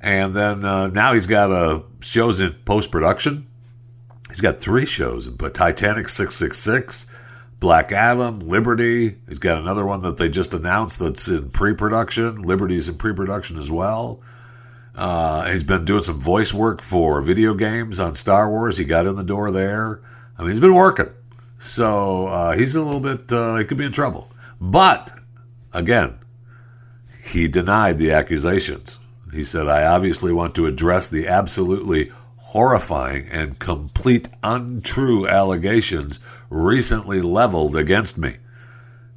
and 0.00 0.34
then 0.34 0.64
uh, 0.64 0.88
now 0.88 1.12
he's 1.12 1.26
got 1.26 1.50
a 1.50 1.82
shows 2.00 2.40
in 2.40 2.52
post 2.66 2.90
production 2.90 3.46
He's 4.28 4.40
got 4.40 4.58
three 4.58 4.86
shows, 4.86 5.28
but 5.28 5.54
Titanic 5.54 6.08
666, 6.08 7.06
Black 7.60 7.92
Adam, 7.92 8.40
Liberty. 8.40 9.16
He's 9.28 9.38
got 9.38 9.58
another 9.58 9.84
one 9.84 10.00
that 10.02 10.16
they 10.16 10.28
just 10.28 10.54
announced 10.54 10.98
that's 10.98 11.28
in 11.28 11.50
pre-production. 11.50 12.42
Liberty's 12.42 12.88
in 12.88 12.96
pre-production 12.96 13.58
as 13.58 13.70
well. 13.70 14.20
Uh, 14.94 15.50
he's 15.50 15.64
been 15.64 15.84
doing 15.84 16.02
some 16.02 16.20
voice 16.20 16.54
work 16.54 16.82
for 16.82 17.20
video 17.20 17.54
games 17.54 17.98
on 17.98 18.14
Star 18.14 18.48
Wars. 18.48 18.78
He 18.78 18.84
got 18.84 19.06
in 19.06 19.16
the 19.16 19.24
door 19.24 19.50
there. 19.50 20.00
I 20.38 20.42
mean, 20.42 20.50
he's 20.50 20.60
been 20.60 20.74
working. 20.74 21.10
So 21.58 22.28
uh, 22.28 22.52
he's 22.52 22.74
a 22.74 22.82
little 22.82 23.00
bit, 23.00 23.30
uh, 23.32 23.56
he 23.56 23.64
could 23.64 23.78
be 23.78 23.84
in 23.84 23.92
trouble. 23.92 24.30
But 24.60 25.12
again, 25.72 26.18
he 27.24 27.48
denied 27.48 27.98
the 27.98 28.12
accusations. 28.12 28.98
He 29.32 29.42
said, 29.42 29.68
I 29.68 29.84
obviously 29.84 30.32
want 30.32 30.54
to 30.54 30.66
address 30.66 31.08
the 31.08 31.26
absolutely 31.26 32.12
horrifying 32.54 33.28
and 33.28 33.58
complete 33.58 34.28
untrue 34.42 35.26
allegations 35.26 36.20
recently 36.48 37.20
leveled 37.20 37.74
against 37.76 38.16
me. 38.16 38.36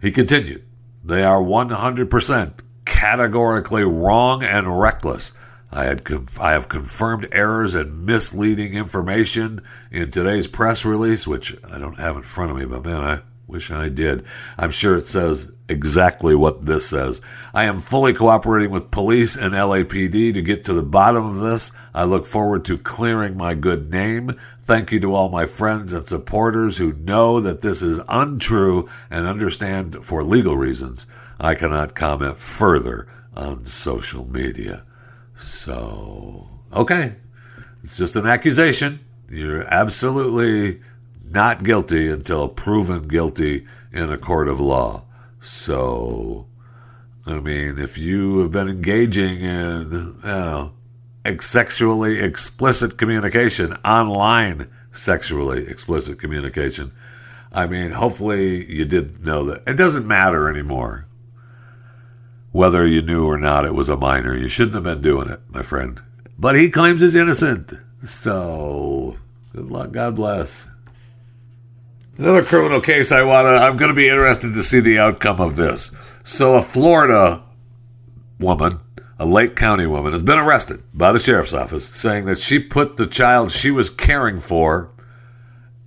He 0.01 0.11
continued, 0.11 0.65
They 1.03 1.23
are 1.23 1.39
100% 1.39 2.59
categorically 2.83 3.83
wrong 3.83 4.43
and 4.43 4.79
reckless. 4.79 5.33
I, 5.71 5.85
had 5.85 6.03
conf- 6.03 6.39
I 6.39 6.53
have 6.53 6.67
confirmed 6.67 7.27
errors 7.31 7.75
and 7.75 8.05
misleading 8.05 8.73
information 8.73 9.61
in 9.91 10.09
today's 10.09 10.47
press 10.47 10.83
release, 10.83 11.27
which 11.27 11.55
I 11.71 11.77
don't 11.77 11.99
have 11.99 12.15
in 12.15 12.23
front 12.23 12.49
of 12.49 12.57
me, 12.57 12.65
but 12.65 12.83
man, 12.83 13.01
I 13.01 13.21
Wish 13.47 13.71
I 13.71 13.87
did. 13.87 14.25
I'm 14.57 14.71
sure 14.71 14.97
it 14.97 15.05
says 15.05 15.49
exactly 15.69 16.35
what 16.35 16.65
this 16.65 16.87
says. 16.87 17.21
I 17.53 17.65
am 17.65 17.79
fully 17.79 18.13
cooperating 18.13 18.71
with 18.71 18.91
police 18.91 19.35
and 19.35 19.53
LAPD 19.53 20.33
to 20.33 20.41
get 20.41 20.65
to 20.65 20.73
the 20.73 20.83
bottom 20.83 21.25
of 21.25 21.39
this. 21.39 21.71
I 21.93 22.03
look 22.05 22.25
forward 22.25 22.65
to 22.65 22.77
clearing 22.77 23.37
my 23.37 23.53
good 23.53 23.91
name. 23.91 24.35
Thank 24.63 24.91
you 24.91 24.99
to 25.01 25.13
all 25.13 25.29
my 25.29 25.45
friends 25.45 25.93
and 25.93 26.05
supporters 26.05 26.77
who 26.77 26.93
know 26.93 27.39
that 27.41 27.61
this 27.61 27.81
is 27.81 27.99
untrue 28.07 28.87
and 29.09 29.25
understand 29.25 30.05
for 30.05 30.23
legal 30.23 30.57
reasons. 30.57 31.07
I 31.39 31.55
cannot 31.55 31.95
comment 31.95 32.39
further 32.39 33.07
on 33.35 33.65
social 33.65 34.29
media. 34.29 34.83
So, 35.35 36.49
okay. 36.73 37.15
It's 37.83 37.97
just 37.97 38.15
an 38.15 38.25
accusation. 38.25 38.99
You're 39.29 39.65
absolutely 39.71 40.81
not 41.31 41.63
guilty 41.63 42.09
until 42.09 42.47
proven 42.47 43.07
guilty 43.07 43.65
in 43.93 44.11
a 44.11 44.17
court 44.17 44.47
of 44.47 44.59
law. 44.59 45.05
So, 45.39 46.47
I 47.25 47.39
mean, 47.39 47.79
if 47.79 47.97
you 47.97 48.39
have 48.39 48.51
been 48.51 48.69
engaging 48.69 49.41
in, 49.41 49.91
you 49.91 50.19
know, 50.23 50.73
sexually 51.39 52.19
explicit 52.19 52.97
communication, 52.97 53.73
online 53.85 54.69
sexually 54.91 55.67
explicit 55.67 56.19
communication, 56.19 56.91
I 57.51 57.67
mean, 57.67 57.91
hopefully 57.91 58.71
you 58.71 58.85
did 58.85 59.25
know 59.25 59.45
that. 59.45 59.63
It 59.67 59.77
doesn't 59.77 60.07
matter 60.07 60.49
anymore 60.49 61.07
whether 62.51 62.87
you 62.87 63.01
knew 63.01 63.25
or 63.25 63.37
not 63.37 63.65
it 63.65 63.75
was 63.75 63.89
a 63.89 63.97
minor. 63.97 64.35
You 64.35 64.47
shouldn't 64.47 64.75
have 64.75 64.83
been 64.83 65.01
doing 65.01 65.29
it, 65.29 65.39
my 65.49 65.61
friend. 65.61 66.01
But 66.39 66.55
he 66.55 66.69
claims 66.69 67.01
he's 67.01 67.15
innocent. 67.15 67.73
So, 68.03 69.17
good 69.53 69.69
luck. 69.69 69.91
God 69.91 70.15
bless. 70.15 70.65
Another 72.17 72.43
criminal 72.43 72.81
case 72.81 73.11
I 73.11 73.21
want 73.23 73.45
to, 73.45 73.49
I'm 73.49 73.77
going 73.77 73.89
to 73.89 73.95
be 73.95 74.09
interested 74.09 74.53
to 74.53 74.63
see 74.63 74.79
the 74.79 74.97
outcome 74.97 75.39
of 75.39 75.55
this. 75.55 75.91
So, 76.23 76.55
a 76.55 76.61
Florida 76.61 77.43
woman, 78.39 78.79
a 79.19 79.25
Lake 79.25 79.55
County 79.55 79.85
woman, 79.85 80.13
has 80.13 80.23
been 80.23 80.39
arrested 80.39 80.81
by 80.93 81.11
the 81.11 81.19
sheriff's 81.19 81.53
office 81.53 81.87
saying 81.89 82.25
that 82.25 82.39
she 82.39 82.59
put 82.59 82.97
the 82.97 83.05
child 83.05 83.51
she 83.51 83.69
was 83.69 83.89
caring 83.89 84.39
for 84.39 84.89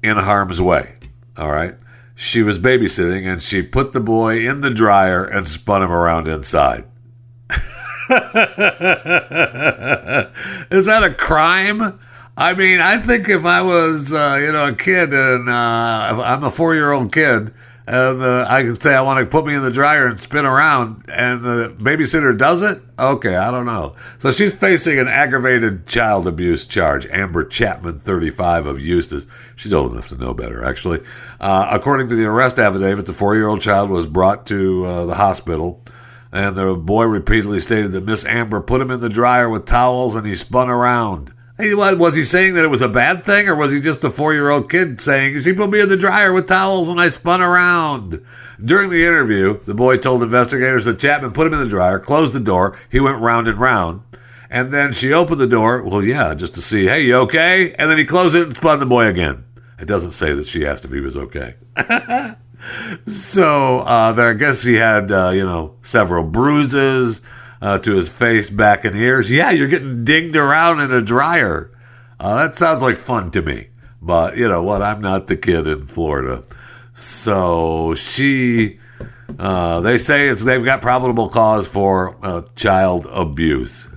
in 0.03 0.17
harm's 0.19 0.61
way. 0.61 0.95
All 1.37 1.51
right. 1.51 1.75
She 2.15 2.43
was 2.43 2.59
babysitting 2.59 3.27
and 3.27 3.43
she 3.43 3.63
put 3.63 3.93
the 3.93 4.01
boy 4.01 4.47
in 4.47 4.61
the 4.61 4.71
dryer 4.71 5.25
and 5.25 5.47
spun 5.47 5.83
him 5.83 5.91
around 5.91 6.29
inside. 6.29 6.85
Is 7.51 7.57
that 10.87 11.03
a 11.03 11.15
crime? 11.17 11.99
I 12.41 12.55
mean, 12.55 12.81
I 12.81 12.97
think 12.97 13.29
if 13.29 13.45
I 13.45 13.61
was, 13.61 14.15
uh, 14.15 14.41
you 14.43 14.51
know, 14.51 14.69
a 14.69 14.75
kid 14.75 15.13
and 15.13 15.47
uh, 15.47 15.53
I'm 15.53 16.43
a 16.43 16.51
four 16.51 16.75
year 16.75 16.91
old 16.91 17.13
kid, 17.13 17.53
and 17.87 18.23
uh, 18.23 18.47
I 18.49 18.63
could 18.63 18.83
say 18.83 18.95
I 18.95 19.03
want 19.03 19.21
to 19.21 19.27
put 19.27 19.45
me 19.45 19.55
in 19.55 19.63
the 19.63 19.71
dryer 19.71 20.07
and 20.07 20.19
spin 20.19 20.47
around, 20.47 21.05
and 21.11 21.45
the 21.45 21.77
babysitter 21.79 22.39
does 22.39 22.63
it. 22.63 22.81
Okay, 22.99 23.37
I 23.37 23.51
don't 23.51 23.67
know. 23.67 23.95
So 24.17 24.31
she's 24.31 24.55
facing 24.55 24.99
an 24.99 25.07
aggravated 25.07 25.87
child 25.87 26.27
abuse 26.27 26.65
charge. 26.65 27.05
Amber 27.11 27.45
Chapman, 27.45 27.99
35, 27.99 28.65
of 28.65 28.81
Eustis. 28.81 29.27
She's 29.55 29.75
old 29.75 29.93
enough 29.93 30.09
to 30.09 30.17
know 30.17 30.33
better, 30.33 30.65
actually. 30.65 31.01
Uh, 31.43 31.69
according 31.71 32.09
to 32.09 32.17
the 32.17 32.25
arrest 32.25 32.59
affidavit, 32.59 33.05
the 33.05 33.13
four 33.13 33.35
year 33.35 33.49
old 33.49 33.61
child 33.61 33.91
was 33.91 34.07
brought 34.07 34.47
to 34.47 34.87
uh, 34.87 35.05
the 35.05 35.17
hospital. 35.17 35.85
And 36.33 36.57
the 36.57 36.75
boy 36.75 37.05
repeatedly 37.05 37.61
stated 37.61 37.93
that 37.93 38.07
Miss 38.07 38.25
Amber 38.25 38.63
put 38.63 38.81
him 38.81 38.91
in 38.91 39.01
the 39.01 39.11
dryer 39.11 39.51
with 39.51 39.67
towels 39.67 40.15
and 40.15 40.27
he 40.27 40.35
spun 40.35 40.71
around. 40.71 41.35
What, 41.75 41.99
was 41.99 42.15
he 42.15 42.25
saying 42.25 42.55
that 42.55 42.65
it 42.65 42.69
was 42.69 42.83
a 42.83 42.89
bad 42.89 43.25
thing, 43.25 43.49
or 43.49 43.55
was 43.55 43.71
he 43.71 43.81
just 43.81 44.05
a 44.05 44.11
four 44.11 44.33
year 44.33 44.51
old 44.51 44.71
kid 44.71 45.01
saying, 45.01 45.39
She 45.41 45.53
put 45.53 45.71
me 45.71 45.81
in 45.81 45.89
the 45.89 45.97
dryer 45.97 46.33
with 46.33 46.49
towels 46.49 46.89
and 46.89 47.01
I 47.01 47.09
spun 47.09 47.41
around? 47.41 48.25
During 48.63 48.91
the 48.91 49.05
interview, 49.05 49.61
the 49.65 49.75
boy 49.75 49.97
told 49.97 50.23
investigators 50.23 50.85
that 50.87 50.99
Chapman 50.99 51.33
put 51.33 51.47
him 51.47 51.55
in 51.55 51.61
the 51.61 51.69
dryer, 51.69 51.99
closed 51.99 52.35
the 52.35 52.41
door, 52.41 52.79
he 52.91 53.01
went 53.01 53.21
round 53.21 53.49
and 53.49 53.59
round. 53.59 54.03
And 54.51 54.73
then 54.73 54.93
she 54.93 55.13
opened 55.13 55.41
the 55.41 55.47
door, 55.47 55.83
well, 55.83 56.03
yeah, 56.03 56.35
just 56.35 56.55
to 56.55 56.63
see, 56.63 56.87
hey, 56.87 57.03
you 57.03 57.17
okay? 57.19 57.73
And 57.75 57.91
then 57.91 57.99
he 57.99 58.05
closed 58.05 58.35
it 58.35 58.43
and 58.43 58.57
spun 58.57 58.81
the 58.81 58.87
boy 58.87 59.07
again. 59.07 59.45
It 59.79 59.87
doesn't 59.87 60.13
say 60.13 60.35
that 60.35 60.47
she 60.47 60.67
asked 60.67 60.85
if 60.85 60.91
he 60.91 61.01
was 61.01 61.17
okay. 61.17 61.55
so 63.07 63.81
uh, 63.81 64.13
there, 64.13 64.31
I 64.31 64.35
guess 64.35 64.63
he 64.63 64.75
had, 64.75 65.13
uh, 65.13 65.31
you 65.31 65.45
know, 65.45 65.77
several 65.83 66.25
bruises 66.25 67.23
uh, 67.61 67.79
to 67.79 67.95
his 67.95 68.09
face, 68.09 68.51
back, 68.51 68.85
and 68.85 68.97
ears. 68.97 69.31
Yeah, 69.31 69.51
you're 69.51 69.69
getting 69.69 70.05
dinged 70.05 70.37
around 70.37 70.81
in 70.81 70.93
a 70.93 71.03
dryer. 71.03 71.71
Uh, 72.19 72.37
that 72.37 72.57
sounds 72.57 72.83
like 72.83 72.99
fun 72.99 73.31
to 73.33 73.43
me. 73.43 73.69
But 74.03 74.37
you 74.37 74.49
know 74.49 74.63
what? 74.63 74.83
I'm 74.83 75.01
not 75.01 75.27
the 75.27 75.37
kid 75.37 75.67
in 75.67 75.87
Florida. 75.87 76.45
So 76.95 77.95
she, 77.95 78.79
uh, 79.39 79.81
they 79.81 79.99
say 79.99 80.29
it's 80.29 80.43
they've 80.43 80.65
got 80.65 80.81
probable 80.81 81.29
cause 81.29 81.67
for 81.67 82.17
uh, 82.23 82.43
child 82.57 83.07
abuse. 83.11 83.89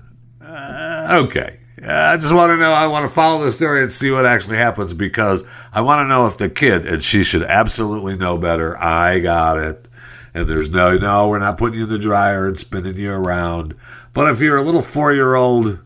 Uh, 0.42 1.24
okay. 1.26 1.60
I 1.86 2.16
just 2.16 2.34
want 2.34 2.52
to 2.52 2.58
know. 2.58 2.72
I 2.72 2.88
want 2.88 3.04
to 3.04 3.14
follow 3.14 3.44
the 3.44 3.52
story 3.52 3.82
and 3.82 3.92
see 3.92 4.10
what 4.10 4.26
actually 4.26 4.58
happens 4.58 4.94
because 4.94 5.44
I 5.74 5.82
want 5.82 6.00
to 6.00 6.08
know 6.08 6.28
if 6.28 6.38
the 6.38 6.50
kid, 6.50 6.86
and 6.86 7.04
she 7.04 7.24
should 7.24 7.44
absolutely 7.44 8.16
know 8.16 8.38
better. 8.38 8.78
I 8.78 9.20
got 9.20 9.58
it. 9.58 9.88
And 10.34 10.48
there's 10.48 10.70
no, 10.70 10.98
no, 10.98 11.30
we're 11.30 11.40
not 11.40 11.58
putting 11.58 11.78
you 11.78 11.84
in 11.86 11.90
the 11.90 12.00
dryer 12.00 12.48
and 12.48 12.58
spinning 12.58 12.98
you 12.98 13.12
around. 13.12 13.76
But 14.14 14.32
if 14.32 14.42
you're 14.42 14.58
a 14.58 14.64
little 14.64 14.82
four 14.82 15.14
year 15.14 15.36
old 15.36 15.80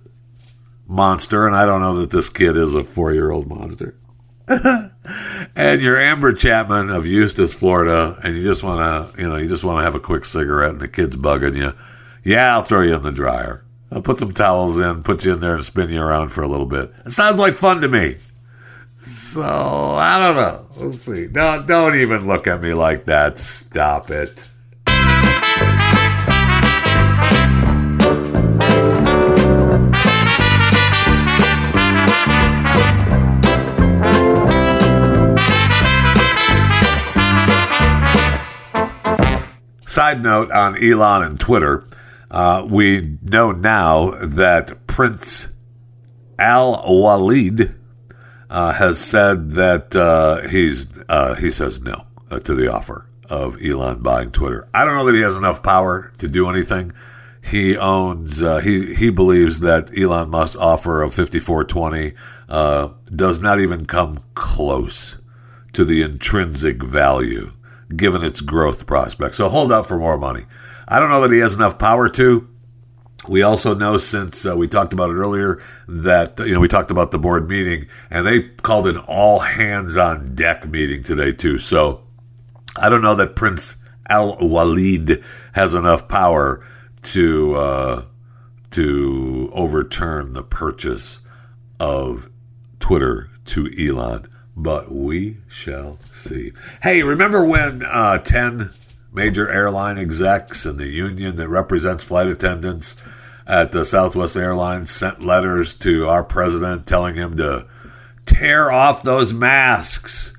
monster, 0.88 1.46
and 1.46 1.56
I 1.56 1.66
don't 1.66 1.82
know 1.82 2.00
that 2.00 2.12
this 2.12 2.30
kid 2.30 2.56
is 2.56 2.74
a 2.74 2.84
four 2.84 3.14
year 3.14 3.32
old 3.32 3.48
monster, 3.48 3.96
and 4.48 5.82
you're 5.82 6.00
Amber 6.00 6.32
Chapman 6.32 6.90
of 6.90 7.06
Eustis, 7.06 7.54
Florida, 7.54 8.18
and 8.24 8.38
you 8.38 8.44
just 8.44 8.64
want 8.64 8.80
to, 8.80 9.22
you 9.22 9.28
know, 9.28 9.36
you 9.36 9.50
just 9.50 9.66
want 9.66 9.80
to 9.80 9.84
have 9.84 9.96
a 9.96 10.00
quick 10.00 10.24
cigarette 10.24 10.72
and 10.72 10.80
the 10.80 10.88
kid's 10.88 11.18
bugging 11.18 11.58
you, 11.58 11.74
yeah, 12.24 12.54
I'll 12.54 12.64
throw 12.64 12.82
you 12.82 12.96
in 12.96 13.02
the 13.02 13.12
dryer. 13.12 13.66
I'll 13.92 14.02
put 14.02 14.20
some 14.20 14.34
towels 14.34 14.78
in, 14.78 15.04
put 15.04 15.24
you 15.24 15.34
in 15.34 15.40
there, 15.40 15.56
and 15.56 15.64
spin 15.64 15.90
you 15.90 16.02
around 16.02 16.30
for 16.30 16.42
a 16.42 16.48
little 16.48 16.66
bit. 16.66 16.92
It 17.06 17.12
sounds 17.12 17.40
like 17.40 17.56
fun 17.56 17.82
to 17.82 17.88
me. 17.88 18.18
So 19.00 19.44
I 19.44 20.18
don't 20.20 20.36
know. 20.36 20.68
We'll 20.78 20.92
see. 20.92 21.28
Don't 21.28 21.68
don't 21.68 21.96
even 21.96 22.28
look 22.28 22.48
at 22.48 22.62
me 22.62 22.74
like 22.74 23.06
that. 23.06 23.38
Stop 23.38 24.10
it. 24.10 24.48
Side 39.86 40.22
note 40.22 40.52
on 40.52 40.78
Elon 40.84 41.24
and 41.24 41.40
Twitter, 41.40 41.84
uh, 42.30 42.64
we 42.70 43.18
know 43.24 43.52
now 43.52 44.12
that 44.22 44.86
Prince 44.86 45.48
Alwaleed 46.38 47.74
uh, 48.50 48.74
has 48.74 49.00
said 49.00 49.52
that 49.52 49.96
uh, 49.96 50.48
he's 50.48 50.88
uh, 51.10 51.36
he 51.36 51.52
says 51.52 51.82
no 51.82 52.06
uh, 52.32 52.40
to 52.40 52.56
the 52.56 52.72
offer 52.72 53.06
of 53.30 53.58
Elon 53.64 54.02
buying 54.02 54.32
Twitter. 54.32 54.68
I 54.74 54.86
don't 54.86 54.96
know 54.96 55.06
that 55.06 55.16
he 55.16 55.22
has 55.22 55.38
enough 55.38 55.62
power 55.62 56.12
to 56.18 56.28
do 56.28 56.50
anything. 56.50 56.94
He 57.42 57.78
owns 57.78 58.42
uh, 58.42 58.58
he 58.60 58.94
he 58.96 59.10
believes 59.10 59.60
that 59.62 59.98
Elon 59.98 60.30
Musk's 60.30 60.56
offer 60.56 61.02
of 61.02 61.14
fifty 61.14 61.40
four 61.40 61.64
twenty 61.64 62.14
uh, 62.50 62.90
does 63.14 63.40
not 63.40 63.60
even 63.60 63.86
come 63.86 64.20
close 64.36 65.18
to 65.74 65.86
the 65.86 66.02
intrinsic 66.02 66.84
value 66.84 67.52
given 67.96 68.24
its 68.24 68.42
growth 68.42 68.86
prospects. 68.86 69.38
So 69.38 69.48
hold 69.48 69.72
out 69.72 69.88
for 69.88 69.98
more 69.98 70.18
money. 70.18 70.46
I 70.88 71.00
don't 71.00 71.10
know 71.10 71.22
that 71.22 71.32
he 71.32 71.40
has 71.40 71.56
enough 71.56 71.78
power 71.80 72.10
to. 72.10 72.50
We 73.28 73.42
also 73.42 73.74
know 73.74 73.98
since 73.98 74.46
uh, 74.46 74.56
we 74.56 74.68
talked 74.68 74.94
about 74.94 75.10
it 75.10 75.16
earlier 75.16 75.62
that 75.88 76.40
you 76.40 76.54
know 76.54 76.60
we 76.60 76.68
talked 76.68 76.92
about 76.92 77.12
the 77.12 77.20
board 77.20 77.50
meeting 77.50 77.88
and 78.10 78.26
they 78.26 78.44
called 78.44 78.88
an 78.88 78.98
all 78.98 79.40
hands 79.40 79.98
on 79.98 80.36
deck 80.36 80.68
meeting 80.68 81.04
today 81.04 81.32
too. 81.32 81.60
So 81.60 82.04
I 82.78 82.90
don't 82.90 83.02
know 83.02 83.16
that 83.16 83.36
Prince 83.36 83.78
Alwaleed 84.10 85.24
has 85.54 85.74
enough 85.74 86.08
power 86.08 86.66
to 87.04 87.56
uh, 87.56 88.06
to 88.72 89.52
overturn 89.54 90.34
the 90.34 90.44
purchase 90.44 91.20
of 91.80 92.30
Twitter 92.80 93.30
to 93.46 93.70
Elon, 93.78 94.28
but 94.56 94.92
we 94.92 95.38
shall 95.48 96.00
see. 96.12 96.54
Hey, 96.82 97.04
remember 97.04 97.44
when 97.46 97.84
uh, 97.84 98.20
ten 98.20 98.72
major 99.12 99.50
airline 99.50 99.98
execs 99.98 100.66
and 100.66 100.78
the 100.78 100.88
union 100.88 101.36
that 101.38 101.48
represents 101.48 102.04
flight 102.04 102.28
attendants 102.28 102.96
at 103.48 103.72
the 103.72 103.86
Southwest 103.86 104.36
Airlines 104.36 104.92
sent 104.92 105.24
letters 105.24 105.74
to 105.76 106.08
our 106.08 106.24
president 106.24 106.86
telling 106.86 107.16
him 107.16 107.38
to 107.38 107.66
tear 108.26 108.72
off 108.72 109.02
those 109.02 109.34
masks. 109.34 110.34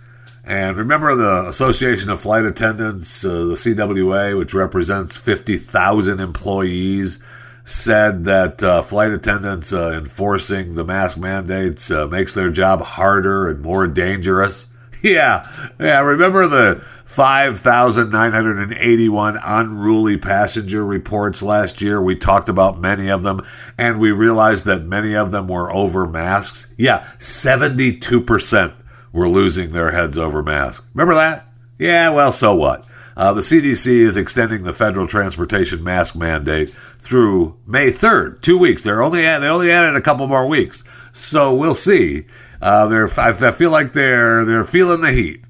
And 0.44 0.76
remember 0.76 1.14
the 1.14 1.46
Association 1.48 2.10
of 2.10 2.20
Flight 2.20 2.44
Attendants, 2.44 3.24
uh, 3.24 3.46
the 3.46 3.54
CWA, 3.54 4.36
which 4.36 4.54
represents 4.54 5.16
50,000 5.16 6.20
employees, 6.20 7.18
said 7.64 8.24
that 8.24 8.62
uh, 8.62 8.80
flight 8.80 9.10
attendants 9.10 9.74
uh, 9.74 9.90
enforcing 9.90 10.74
the 10.74 10.84
mask 10.84 11.18
mandates 11.18 11.90
uh, 11.90 12.06
makes 12.06 12.32
their 12.32 12.50
job 12.50 12.80
harder 12.80 13.48
and 13.48 13.60
more 13.62 13.86
dangerous. 13.86 14.66
Yeah, 15.00 15.48
yeah. 15.78 16.00
Remember 16.00 16.48
the 16.48 16.84
5,981 17.08 19.40
unruly 19.42 20.18
passenger 20.18 20.84
reports 20.84 21.42
last 21.42 21.80
year. 21.80 22.02
We 22.02 22.14
talked 22.14 22.50
about 22.50 22.80
many 22.80 23.08
of 23.08 23.22
them, 23.22 23.40
and 23.76 23.98
we 23.98 24.12
realized 24.12 24.66
that 24.66 24.84
many 24.84 25.16
of 25.16 25.32
them 25.32 25.48
were 25.48 25.72
over 25.72 26.06
masks. 26.06 26.72
Yeah, 26.76 27.08
72% 27.18 28.74
were 29.10 29.28
losing 29.28 29.70
their 29.70 29.90
heads 29.90 30.16
over 30.18 30.42
masks. 30.42 30.84
Remember 30.94 31.14
that? 31.14 31.48
Yeah, 31.78 32.10
well, 32.10 32.30
so 32.30 32.54
what? 32.54 32.86
Uh, 33.16 33.32
the 33.32 33.40
CDC 33.40 33.86
is 33.88 34.18
extending 34.18 34.62
the 34.62 34.74
federal 34.74 35.08
transportation 35.08 35.82
mask 35.82 36.14
mandate 36.14 36.72
through 36.98 37.56
May 37.66 37.90
3rd, 37.90 38.42
two 38.42 38.58
weeks. 38.58 38.82
They're 38.82 39.02
only 39.02 39.22
they 39.22 39.48
only 39.48 39.72
added 39.72 39.96
a 39.96 40.02
couple 40.02 40.26
more 40.28 40.46
weeks, 40.46 40.84
so 41.10 41.54
we'll 41.54 41.74
see. 41.74 42.26
Uh, 42.62 42.86
they're 42.86 43.08
I, 43.18 43.30
I 43.30 43.52
feel 43.52 43.70
like 43.70 43.94
they're 43.94 44.44
they're 44.44 44.64
feeling 44.64 45.00
the 45.00 45.10
heat. 45.10 45.47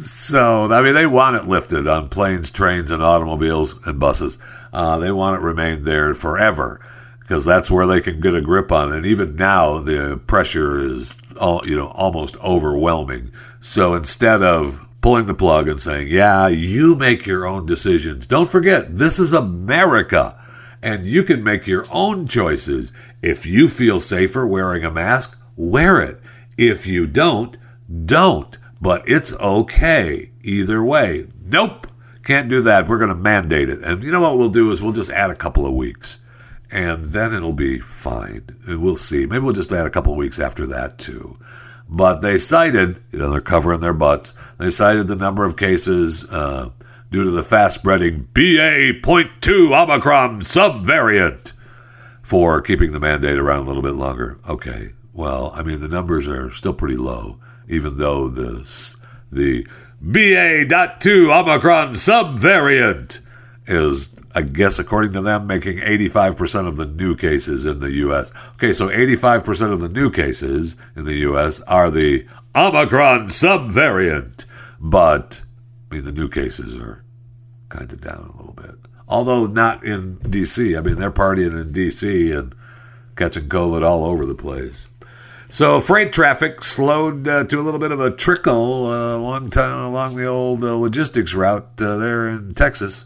So, 0.00 0.72
I 0.72 0.80
mean, 0.80 0.94
they 0.94 1.06
want 1.06 1.36
it 1.36 1.46
lifted 1.46 1.86
on 1.86 2.08
planes, 2.08 2.50
trains, 2.50 2.90
and 2.90 3.02
automobiles 3.02 3.76
and 3.84 4.00
buses. 4.00 4.38
Uh, 4.72 4.98
they 4.98 5.10
want 5.10 5.36
it 5.36 5.44
remain 5.44 5.84
there 5.84 6.14
forever 6.14 6.80
because 7.20 7.44
that's 7.44 7.70
where 7.70 7.86
they 7.86 8.00
can 8.00 8.18
get 8.18 8.34
a 8.34 8.40
grip 8.40 8.72
on 8.72 8.92
it. 8.92 8.96
And 8.96 9.06
even 9.06 9.36
now, 9.36 9.78
the 9.78 10.18
pressure 10.26 10.78
is, 10.80 11.14
all, 11.38 11.60
you 11.66 11.76
know, 11.76 11.88
almost 11.88 12.36
overwhelming. 12.38 13.30
So 13.60 13.94
instead 13.94 14.42
of 14.42 14.80
pulling 15.02 15.26
the 15.26 15.34
plug 15.34 15.68
and 15.68 15.80
saying, 15.80 16.08
yeah, 16.08 16.48
you 16.48 16.94
make 16.94 17.26
your 17.26 17.46
own 17.46 17.66
decisions, 17.66 18.26
don't 18.26 18.48
forget, 18.48 18.96
this 18.96 19.18
is 19.18 19.34
America. 19.34 20.42
And 20.82 21.04
you 21.04 21.22
can 21.24 21.44
make 21.44 21.66
your 21.66 21.84
own 21.90 22.26
choices. 22.26 22.90
If 23.20 23.44
you 23.44 23.68
feel 23.68 24.00
safer 24.00 24.46
wearing 24.46 24.82
a 24.82 24.90
mask, 24.90 25.36
wear 25.56 26.00
it. 26.00 26.20
If 26.56 26.86
you 26.86 27.06
don't, 27.06 27.58
don't 28.06 28.56
but 28.80 29.02
it's 29.06 29.32
okay 29.34 30.30
either 30.42 30.82
way. 30.82 31.26
Nope, 31.44 31.86
can't 32.24 32.48
do 32.48 32.62
that. 32.62 32.88
We're 32.88 32.98
going 32.98 33.10
to 33.10 33.14
mandate 33.14 33.68
it. 33.68 33.82
And 33.82 34.02
you 34.02 34.10
know 34.10 34.20
what 34.20 34.38
we'll 34.38 34.48
do 34.48 34.70
is 34.70 34.82
we'll 34.82 34.92
just 34.92 35.10
add 35.10 35.30
a 35.30 35.36
couple 35.36 35.66
of 35.66 35.74
weeks 35.74 36.18
and 36.70 37.06
then 37.06 37.34
it'll 37.34 37.52
be 37.52 37.78
fine. 37.78 38.44
And 38.66 38.82
we'll 38.82 38.96
see. 38.96 39.26
Maybe 39.26 39.40
we'll 39.40 39.54
just 39.54 39.72
add 39.72 39.86
a 39.86 39.90
couple 39.90 40.12
of 40.12 40.18
weeks 40.18 40.38
after 40.38 40.66
that 40.68 40.98
too. 40.98 41.36
But 41.88 42.20
they 42.20 42.38
cited, 42.38 43.02
you 43.10 43.18
know, 43.18 43.30
they're 43.30 43.40
covering 43.40 43.80
their 43.80 43.92
butts. 43.92 44.34
They 44.58 44.70
cited 44.70 45.08
the 45.08 45.16
number 45.16 45.44
of 45.44 45.56
cases 45.56 46.24
uh, 46.26 46.70
due 47.10 47.24
to 47.24 47.30
the 47.30 47.42
fast 47.42 47.74
spreading 47.74 48.28
BA.2 48.32 49.82
Omicron 49.82 50.40
subvariant 50.42 51.52
for 52.22 52.62
keeping 52.62 52.92
the 52.92 53.00
mandate 53.00 53.38
around 53.38 53.60
a 53.60 53.66
little 53.66 53.82
bit 53.82 53.94
longer. 53.94 54.38
Okay, 54.48 54.92
well, 55.12 55.50
I 55.52 55.64
mean, 55.64 55.80
the 55.80 55.88
numbers 55.88 56.28
are 56.28 56.52
still 56.52 56.74
pretty 56.74 56.96
low 56.96 57.40
even 57.70 57.96
though 57.98 58.28
the 58.28 58.68
the 59.32 59.66
BA.2 60.02 61.40
Omicron 61.40 61.92
subvariant 61.92 63.20
is, 63.66 64.10
I 64.34 64.42
guess, 64.42 64.78
according 64.78 65.12
to 65.12 65.20
them, 65.20 65.46
making 65.46 65.78
85% 65.78 66.66
of 66.66 66.76
the 66.76 66.86
new 66.86 67.14
cases 67.14 67.64
in 67.64 67.78
the 67.78 67.92
U.S. 67.92 68.32
Okay, 68.56 68.72
so 68.72 68.88
85% 68.88 69.72
of 69.72 69.80
the 69.80 69.88
new 69.88 70.10
cases 70.10 70.76
in 70.96 71.04
the 71.04 71.16
U.S. 71.16 71.60
are 71.60 71.90
the 71.90 72.26
Omicron 72.56 73.28
subvariant. 73.28 74.46
But, 74.80 75.42
I 75.90 75.94
mean, 75.94 76.04
the 76.04 76.12
new 76.12 76.28
cases 76.28 76.74
are 76.76 77.04
kind 77.68 77.92
of 77.92 78.00
down 78.00 78.32
a 78.34 78.36
little 78.36 78.54
bit. 78.54 78.74
Although 79.06 79.46
not 79.46 79.84
in 79.84 80.16
D.C. 80.16 80.76
I 80.76 80.80
mean, 80.80 80.96
they're 80.96 81.10
partying 81.10 81.60
in 81.60 81.72
D.C. 81.72 82.32
and 82.32 82.54
catching 83.16 83.48
COVID 83.48 83.84
all 83.84 84.04
over 84.04 84.24
the 84.24 84.34
place. 84.34 84.88
So 85.50 85.80
freight 85.80 86.12
traffic 86.12 86.62
slowed 86.62 87.26
uh, 87.26 87.42
to 87.42 87.58
a 87.58 87.62
little 87.62 87.80
bit 87.80 87.90
of 87.90 87.98
a 87.98 88.12
trickle 88.12 88.86
uh, 88.86 89.16
along, 89.16 89.50
time, 89.50 89.84
along 89.84 90.14
the 90.14 90.26
old 90.26 90.62
uh, 90.62 90.76
logistics 90.76 91.34
route 91.34 91.68
uh, 91.82 91.96
there 91.96 92.28
in 92.28 92.54
Texas. 92.54 93.04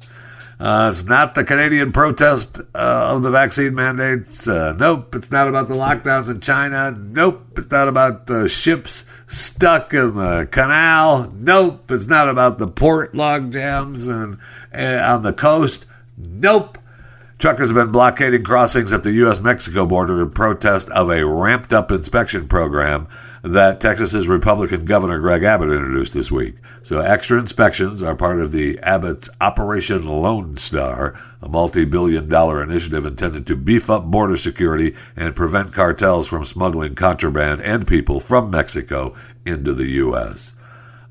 Uh, 0.60 0.90
it's 0.92 1.04
not 1.04 1.34
the 1.34 1.42
Canadian 1.42 1.90
protest 1.90 2.60
uh, 2.74 3.06
of 3.08 3.22
the 3.22 3.30
vaccine 3.30 3.74
mandates. 3.74 4.46
nope. 4.46 5.14
It's 5.14 5.30
not 5.30 5.48
about 5.48 5.68
the 5.68 5.74
lockdowns 5.74 6.28
in 6.28 6.40
China. 6.40 6.90
Nope. 6.92 7.46
It's 7.56 7.70
not 7.70 7.88
about 7.88 8.26
the 8.26 8.46
ships 8.46 9.06
stuck 9.26 9.94
in 9.94 10.14
the 10.14 10.46
canal. 10.50 11.32
Nope. 11.34 11.90
It's 11.90 12.06
not 12.06 12.28
about 12.28 12.58
the 12.58 12.68
port 12.68 13.14
log 13.14 13.54
jams 13.54 14.06
and, 14.06 14.36
and 14.70 15.00
on 15.00 15.22
the 15.22 15.32
coast. 15.32 15.86
Nope. 16.18 16.76
Truckers 17.44 17.68
have 17.68 17.74
been 17.74 17.92
blockading 17.92 18.42
crossings 18.42 18.90
at 18.90 19.02
the 19.02 19.12
U.S. 19.12 19.38
Mexico 19.38 19.84
border 19.84 20.22
in 20.22 20.30
protest 20.30 20.88
of 20.88 21.10
a 21.10 21.26
ramped 21.26 21.74
up 21.74 21.92
inspection 21.92 22.48
program 22.48 23.06
that 23.42 23.80
Texas's 23.80 24.26
Republican 24.26 24.86
Governor 24.86 25.18
Greg 25.18 25.42
Abbott 25.42 25.68
introduced 25.68 26.14
this 26.14 26.32
week. 26.32 26.54
So, 26.80 27.00
extra 27.00 27.38
inspections 27.38 28.02
are 28.02 28.16
part 28.16 28.40
of 28.40 28.52
the 28.52 28.78
Abbott's 28.78 29.28
Operation 29.42 30.06
Lone 30.08 30.56
Star, 30.56 31.20
a 31.42 31.48
multi 31.50 31.84
billion 31.84 32.30
dollar 32.30 32.62
initiative 32.62 33.04
intended 33.04 33.46
to 33.48 33.56
beef 33.56 33.90
up 33.90 34.04
border 34.06 34.38
security 34.38 34.94
and 35.14 35.36
prevent 35.36 35.74
cartels 35.74 36.26
from 36.26 36.46
smuggling 36.46 36.94
contraband 36.94 37.60
and 37.60 37.86
people 37.86 38.20
from 38.20 38.48
Mexico 38.48 39.14
into 39.44 39.74
the 39.74 39.90
U.S. 39.90 40.54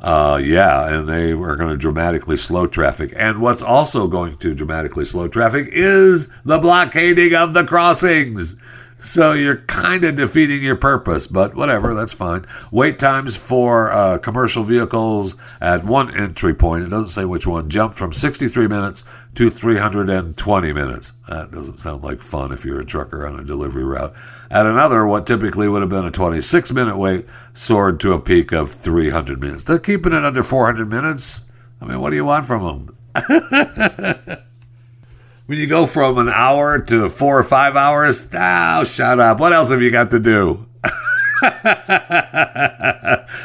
Uh, 0.04 0.38
yeah, 0.44 0.94
and 0.94 1.08
they 1.08 1.32
are 1.32 1.56
going 1.56 1.70
to 1.70 1.78
dramatically 1.78 2.36
slow 2.36 2.68
traffic. 2.68 3.14
And 3.16 3.40
what's 3.40 3.62
also 3.62 4.08
going 4.08 4.36
to 4.38 4.54
dramatically 4.54 5.06
slow 5.06 5.30
traffic 5.30 5.70
is 5.72 6.28
the 6.44 6.60
blockading 6.60 7.34
of 7.34 7.54
the 7.54 7.64
crossings. 7.64 8.58
So 9.04 9.34
you're 9.34 9.58
kind 9.58 10.06
of 10.06 10.16
defeating 10.16 10.64
your 10.64 10.78
purpose, 10.78 11.28
but 11.28 11.56
whatever, 11.56 11.94
that's 11.94 12.14
fine. 12.14 12.46
Wait 12.72 12.98
times 12.98 13.36
for 13.36 13.92
uh, 13.92 14.18
commercial 14.18 14.64
vehicles 14.64 15.36
at 15.60 15.84
one 15.84 16.16
entry 16.16 16.54
point, 16.54 16.86
it 16.86 16.90
doesn't 16.90 17.08
say 17.08 17.26
which 17.26 17.46
one, 17.46 17.70
jumped 17.70 17.98
from 17.98 18.14
63 18.14 18.66
minutes 18.68 19.04
to 19.36 19.50
320 19.50 20.72
minutes. 20.72 21.12
That 21.28 21.52
doesn't 21.52 21.82
sound 21.82 22.02
like 22.02 22.22
fun 22.22 22.54
if 22.54 22.64
you're 22.64 22.80
a 22.80 22.86
trucker 22.86 23.28
on 23.28 23.38
a 23.38 23.44
delivery 23.44 23.84
route. 23.84 24.16
At 24.50 24.68
another, 24.68 25.06
what 25.06 25.28
typically 25.28 25.68
would 25.68 25.82
have 25.82 25.90
been 25.90 26.06
a 26.06 26.12
26 26.12 26.72
minute 26.72 26.96
wait 26.96 27.26
soared 27.52 28.00
to 28.00 28.14
a 28.14 28.22
peak 28.22 28.54
of 28.54 28.72
300 28.72 29.42
minutes. 29.42 29.66
They're 29.66 29.80
keeping 29.80 30.14
it 30.14 30.24
under 30.24 30.44
400 30.44 30.90
minutes. 30.90 31.42
I 31.82 31.86
mean, 31.88 32.00
what 32.00 32.12
do 32.12 32.16
you 32.16 32.24
want 32.24 32.46
from 32.46 32.96
them? 33.16 34.38
When 35.46 35.58
you 35.58 35.68
go 35.68 35.86
from 35.88 36.20
an 36.20 36.30
hour 36.30 36.80
to 36.80 37.10
four 37.10 37.38
or 37.38 37.44
five 37.44 37.76
hours, 37.76 38.30
oh, 38.34 38.86
shut 38.86 39.20
up. 39.20 39.42
What 39.42 39.52
else 39.52 39.72
have 39.72 39.82
you 39.82 39.92
got 39.92 40.10
to 40.12 40.20
do? 40.22 40.66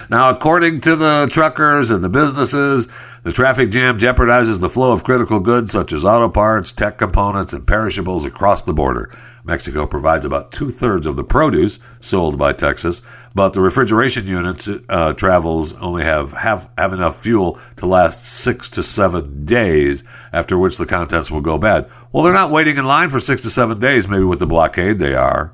now, 0.08 0.30
according 0.30 0.80
to 0.82 0.94
the 0.94 1.28
truckers 1.32 1.90
and 1.90 2.04
the 2.04 2.08
businesses, 2.08 2.86
the 3.24 3.32
traffic 3.32 3.72
jam 3.72 3.98
jeopardizes 3.98 4.60
the 4.60 4.70
flow 4.70 4.92
of 4.92 5.02
critical 5.02 5.40
goods 5.40 5.72
such 5.72 5.92
as 5.92 6.04
auto 6.04 6.28
parts, 6.28 6.70
tech 6.70 6.98
components, 6.98 7.52
and 7.52 7.66
perishables 7.66 8.24
across 8.24 8.62
the 8.62 8.72
border. 8.72 9.10
Mexico 9.42 9.84
provides 9.84 10.24
about 10.24 10.52
two 10.52 10.70
thirds 10.70 11.04
of 11.04 11.16
the 11.16 11.24
produce 11.24 11.80
sold 11.98 12.38
by 12.38 12.52
Texas, 12.52 13.02
but 13.34 13.54
the 13.54 13.60
refrigeration 13.60 14.26
units 14.26 14.68
uh, 14.88 15.14
travels 15.14 15.72
only 15.74 16.04
have, 16.04 16.32
have 16.32 16.70
have 16.78 16.92
enough 16.92 17.20
fuel 17.20 17.58
to 17.74 17.86
last 17.86 18.24
six 18.24 18.70
to 18.70 18.84
seven 18.84 19.44
days. 19.44 20.04
After 20.38 20.56
which 20.56 20.78
the 20.78 20.86
contents 20.86 21.32
will 21.32 21.40
go 21.40 21.58
bad. 21.58 21.90
Well, 22.12 22.22
they're 22.22 22.32
not 22.32 22.52
waiting 22.52 22.76
in 22.76 22.84
line 22.84 23.10
for 23.10 23.18
six 23.18 23.42
to 23.42 23.50
seven 23.50 23.80
days. 23.80 24.06
Maybe 24.06 24.22
with 24.22 24.38
the 24.38 24.46
blockade 24.46 25.00
they 25.00 25.16
are. 25.16 25.52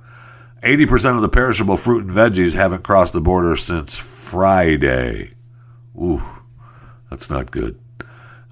Eighty 0.62 0.84
percent 0.84 1.16
of 1.16 1.22
the 1.22 1.28
perishable 1.30 1.78
fruit 1.78 2.04
and 2.04 2.12
veggies 2.12 2.52
haven't 2.52 2.84
crossed 2.84 3.14
the 3.14 3.22
border 3.22 3.56
since 3.56 3.96
Friday. 3.96 5.30
Ooh, 5.96 6.22
that's 7.08 7.30
not 7.30 7.50
good. 7.50 7.80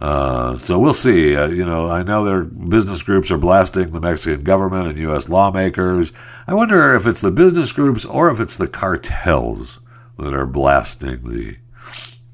Uh, 0.01 0.57
so 0.57 0.79
we'll 0.79 0.95
see. 0.95 1.37
Uh, 1.37 1.49
you 1.49 1.67
know, 1.67 1.91
I 1.91 2.03
know 2.03 2.25
their 2.25 2.45
business 2.45 3.03
groups 3.03 3.31
are 3.31 3.37
blasting 3.37 3.91
the 3.91 4.01
Mexican 4.01 4.43
government 4.43 4.89
and 4.89 4.97
U.S. 5.01 5.29
lawmakers. 5.29 6.15
I 6.47 6.55
wonder 6.55 6.97
if 6.97 7.07
it's 7.07 7.21
the 7.21 7.31
business 7.31 7.73
groups 7.73 8.07
or 8.07 8.31
if 8.31 8.41
it's 8.41 8.57
the 8.57 8.69
cartels 8.69 9.81
that 10.19 10.33
are 10.33 10.47
blasting 10.47 11.29
the 11.31 11.57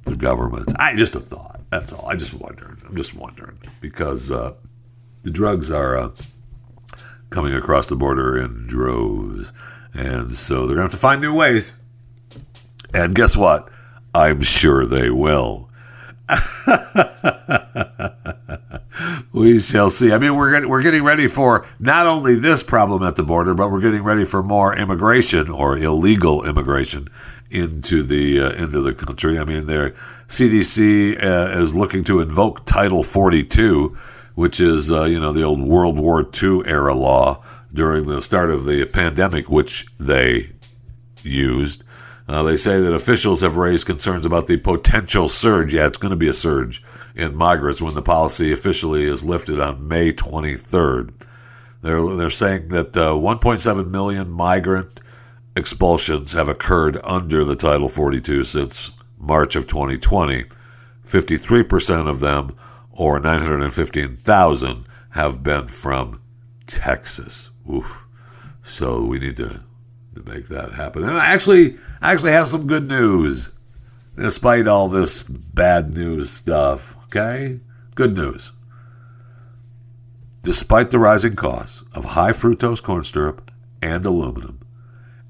the 0.09 0.17
governments. 0.17 0.75
I 0.79 0.95
just 0.95 1.15
a 1.15 1.21
thought. 1.21 1.61
That's 1.71 1.93
all. 1.93 2.09
I 2.09 2.17
just 2.17 2.35
wondered. 2.35 2.81
I'm 2.87 2.97
just 2.97 3.15
wondering 3.15 3.59
because 3.81 4.31
uh, 4.31 4.55
the 5.23 5.31
drugs 5.31 5.71
are 5.71 5.97
uh, 5.97 6.11
coming 7.31 7.55
across 7.55 7.89
the 7.89 7.97
border 7.97 8.41
in 8.41 8.67
droves, 8.67 9.53
and 9.93 10.35
so 10.35 10.67
they're 10.67 10.77
going 10.77 10.89
to 10.89 10.93
have 10.93 10.93
to 10.93 10.97
find 10.97 11.21
new 11.21 11.35
ways. 11.35 11.75
And 12.95 13.15
guess 13.15 13.37
what? 13.37 13.71
I'm 14.15 14.43
sure 14.43 14.87
they 14.87 15.11
will. 15.11 15.69
we 19.33 19.59
shall 19.59 19.91
see. 19.91 20.13
I 20.13 20.19
mean, 20.19 20.37
we're 20.37 20.53
getting, 20.53 20.69
we're 20.69 20.83
getting 20.83 21.05
ready 21.05 21.29
for 21.29 21.67
not 21.79 22.07
only 22.07 22.37
this 22.37 22.63
problem 22.63 23.03
at 23.03 23.17
the 23.17 23.23
border, 23.23 23.55
but 23.55 23.71
we're 23.71 23.81
getting 23.81 24.03
ready 24.03 24.25
for 24.25 24.43
more 24.43 24.77
immigration 24.77 25.51
or 25.51 25.77
illegal 25.79 26.45
immigration 26.45 27.09
into 27.51 28.03
the 28.03 28.41
uh, 28.41 28.51
into 28.51 28.81
the 28.81 28.95
country. 28.95 29.39
I 29.39 29.45
mean, 29.45 29.67
their 29.67 29.95
CDC 30.29 31.23
uh, 31.23 31.61
is 31.63 31.75
looking 31.75 32.05
to 32.05 32.21
invoke 32.21 32.65
Title 32.67 33.03
42, 33.03 33.97
which 34.35 34.61
is 34.61 34.91
uh, 34.91 35.05
you 35.05 35.21
know 35.21 35.33
the 35.33 35.43
old 35.43 35.63
World 35.63 35.99
War 35.99 36.29
II 36.43 36.63
era 36.67 36.95
law 36.95 37.43
during 37.73 38.07
the 38.07 38.23
start 38.23 38.51
of 38.51 38.65
the 38.65 38.85
pandemic, 38.87 39.49
which 39.49 39.87
they 39.99 40.51
used 41.23 41.83
Uh, 42.29 42.43
they 42.43 42.57
say 42.57 42.79
that 42.79 42.93
officials 42.93 43.41
have 43.41 43.57
raised 43.57 43.87
concerns 43.87 44.27
about 44.27 44.47
the 44.47 44.59
potential 44.59 45.29
surge. 45.29 45.73
Yeah, 45.73 45.87
it's 45.87 45.97
going 45.97 46.11
to 46.11 46.17
be 46.17 46.29
a 46.29 46.35
surge 46.35 46.83
in 47.15 47.35
migrants 47.35 47.81
when 47.81 47.95
the 47.95 48.03
policy 48.03 48.53
officially 48.53 49.05
is 49.05 49.25
lifted 49.25 49.59
on 49.59 49.89
May 49.89 50.13
23rd. 50.13 51.13
They're 51.81 52.17
they're 52.17 52.31
saying 52.31 52.69
that 52.69 52.97
uh, 52.97 53.13
1.7 53.13 53.89
million 53.89 54.31
migrant 54.31 55.01
expulsions 55.57 56.33
have 56.33 56.49
occurred 56.49 57.01
under 57.03 57.45
the 57.45 57.57
Title 57.57 57.89
42 57.89 58.45
since 58.45 58.91
March 59.19 59.57
of 59.57 59.67
2020. 59.67 60.45
53% 61.07 62.09
of 62.09 62.21
them, 62.21 62.55
or 62.93 63.19
915,000, 63.19 64.85
have 65.11 65.43
been 65.43 65.67
from 65.67 66.21
Texas. 66.67 67.51
Oof. 67.71 68.05
So 68.63 69.03
we 69.03 69.19
need 69.19 69.39
to, 69.39 69.63
to 70.19 70.31
make 70.31 70.49
that 70.49 70.73
happen. 70.73 71.03
And 71.03 71.13
I 71.13 71.27
actually, 71.27 71.77
I 72.01 72.13
actually 72.13 72.33
have 72.33 72.49
some 72.49 72.67
good 72.67 72.89
news, 72.89 73.51
despite 74.17 74.67
all 74.67 74.89
this 74.89 75.25
bad 75.25 75.95
news 75.95 76.31
stuff. 76.31 76.97
Okay, 77.05 77.61
good 77.95 78.17
news. 78.17 78.53
Despite 80.43 80.91
the 80.91 80.99
rising 80.99 81.37
costs 81.37 81.85
of 81.95 82.05
high 82.05 82.33
fructose 82.33 82.83
corn 82.83 83.05
syrup 83.05 83.51
and 83.83 84.05
aluminum, 84.05 84.61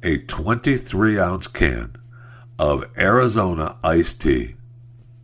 a 0.02 0.18
23 0.18 1.18
ounce 1.18 1.46
can 1.46 1.96
of 2.58 2.84
Arizona 2.96 3.76
iced 3.82 4.20
tea 4.20 4.56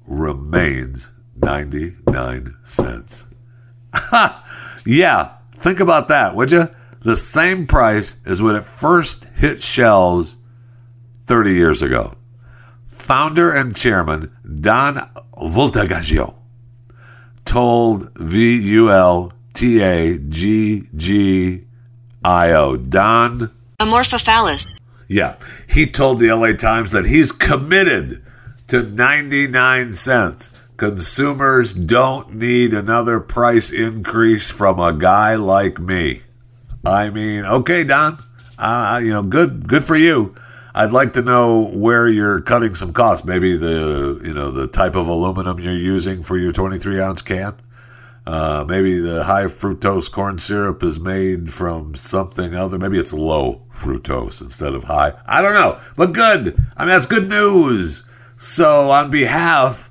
remains 0.07 1.12
99 1.37 2.57
cents. 2.62 3.27
Ha 3.95 4.45
yeah, 4.87 5.37
think 5.57 5.81
about 5.81 6.09
that, 6.09 6.35
would 6.35 6.53
you? 6.53 6.69
The 7.05 7.16
same 7.16 7.66
price 7.66 8.16
as 8.24 8.40
when 8.40 8.57
it 8.57 8.64
first 8.64 9.26
hit 9.36 9.62
shelves 9.62 10.36
30 11.26 11.52
years 11.52 11.82
ago. 11.82 12.14
Founder 12.86 13.52
and 13.52 13.76
chairman 13.76 14.34
Don 14.61 15.11
Voltagaggio 15.36 16.34
told 17.44 18.11
V 18.16 18.59
U 18.59 18.90
L 18.90 19.32
T 19.52 19.82
A 19.82 20.18
G 20.18 20.88
G 20.96 21.64
I 22.24 22.52
O. 22.52 22.76
Don 22.76 23.50
Amorphophallus. 23.78 24.78
Yeah. 25.07 25.36
He 25.68 25.86
told 25.86 26.18
the 26.18 26.32
LA 26.32 26.52
Times 26.52 26.92
that 26.92 27.05
he's 27.05 27.32
committed 27.32 28.24
to 28.68 28.82
99 28.82 29.92
cents. 29.92 30.50
Consumers 30.78 31.74
don't 31.74 32.34
need 32.34 32.72
another 32.72 33.20
price 33.20 33.70
increase 33.70 34.50
from 34.50 34.80
a 34.80 34.92
guy 34.94 35.34
like 35.34 35.78
me. 35.78 36.22
I 36.87 37.11
mean, 37.11 37.45
okay, 37.45 37.85
Don. 37.85 38.18
Uh, 38.59 39.01
you 39.03 39.12
know, 39.12 39.22
good 39.22 39.66
good 39.68 39.85
for 39.85 39.97
you. 39.97 40.35
I'd 40.74 40.93
like 40.93 41.12
to 41.14 41.22
know 41.22 41.66
where 41.68 42.09
you're 42.09 42.41
cutting 42.41 42.74
some 42.74 42.93
costs. 42.93 43.24
Maybe 43.24 43.57
the 43.57 44.20
you 44.24 44.35
know 44.35 44.51
the 44.51 44.66
type 44.66 44.95
of 44.97 45.09
aluminum 45.09 45.59
you're 45.61 45.72
using 45.72 46.22
for 46.22 46.37
your 46.37 46.53
23 46.53 47.01
ounce 47.01 47.22
can. 47.22 47.55
Uh, 48.26 48.64
maybe 48.66 48.99
the 48.99 49.24
high 49.24 49.45
fructose 49.45 50.11
corn 50.11 50.39
syrup 50.39 50.82
is 50.82 50.99
made 50.99 51.53
from 51.53 51.95
something 51.95 52.55
other. 52.55 52.78
Maybe 52.78 52.99
it's 52.99 53.12
low 53.12 53.62
fructose 53.74 54.41
instead 54.41 54.72
of 54.72 54.85
high. 54.85 55.12
I 55.26 55.43
don't 55.43 55.53
know, 55.55 55.78
but 55.97 56.12
good. 56.12 56.57
I 56.76 56.85
mean, 56.85 56.89
that's 56.91 57.07
good 57.07 57.28
news. 57.28 58.03
So, 58.37 58.91
on 58.91 59.11
behalf 59.11 59.91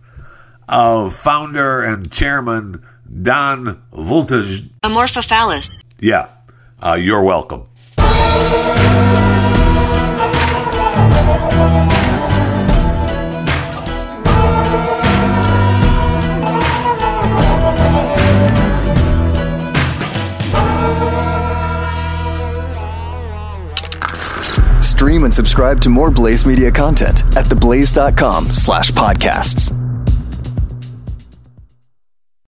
of 0.67 1.13
founder 1.13 1.81
and 1.83 2.11
chairman 2.11 2.83
Don 3.21 3.81
Voltage, 3.91 4.63
Amorphophallus. 4.81 5.83
yeah, 5.99 6.29
uh, 6.83 6.93
you're 6.93 7.23
welcome. 7.23 7.65
Stream 24.81 25.25
and 25.25 25.33
subscribe 25.33 25.81
to 25.81 25.89
more 25.89 26.09
Blaze 26.09 26.45
Media 26.45 26.71
content 26.71 27.23
at 27.35 27.45
theblaze.com 27.45 28.51
slash 28.51 28.91
podcasts. 28.91 29.82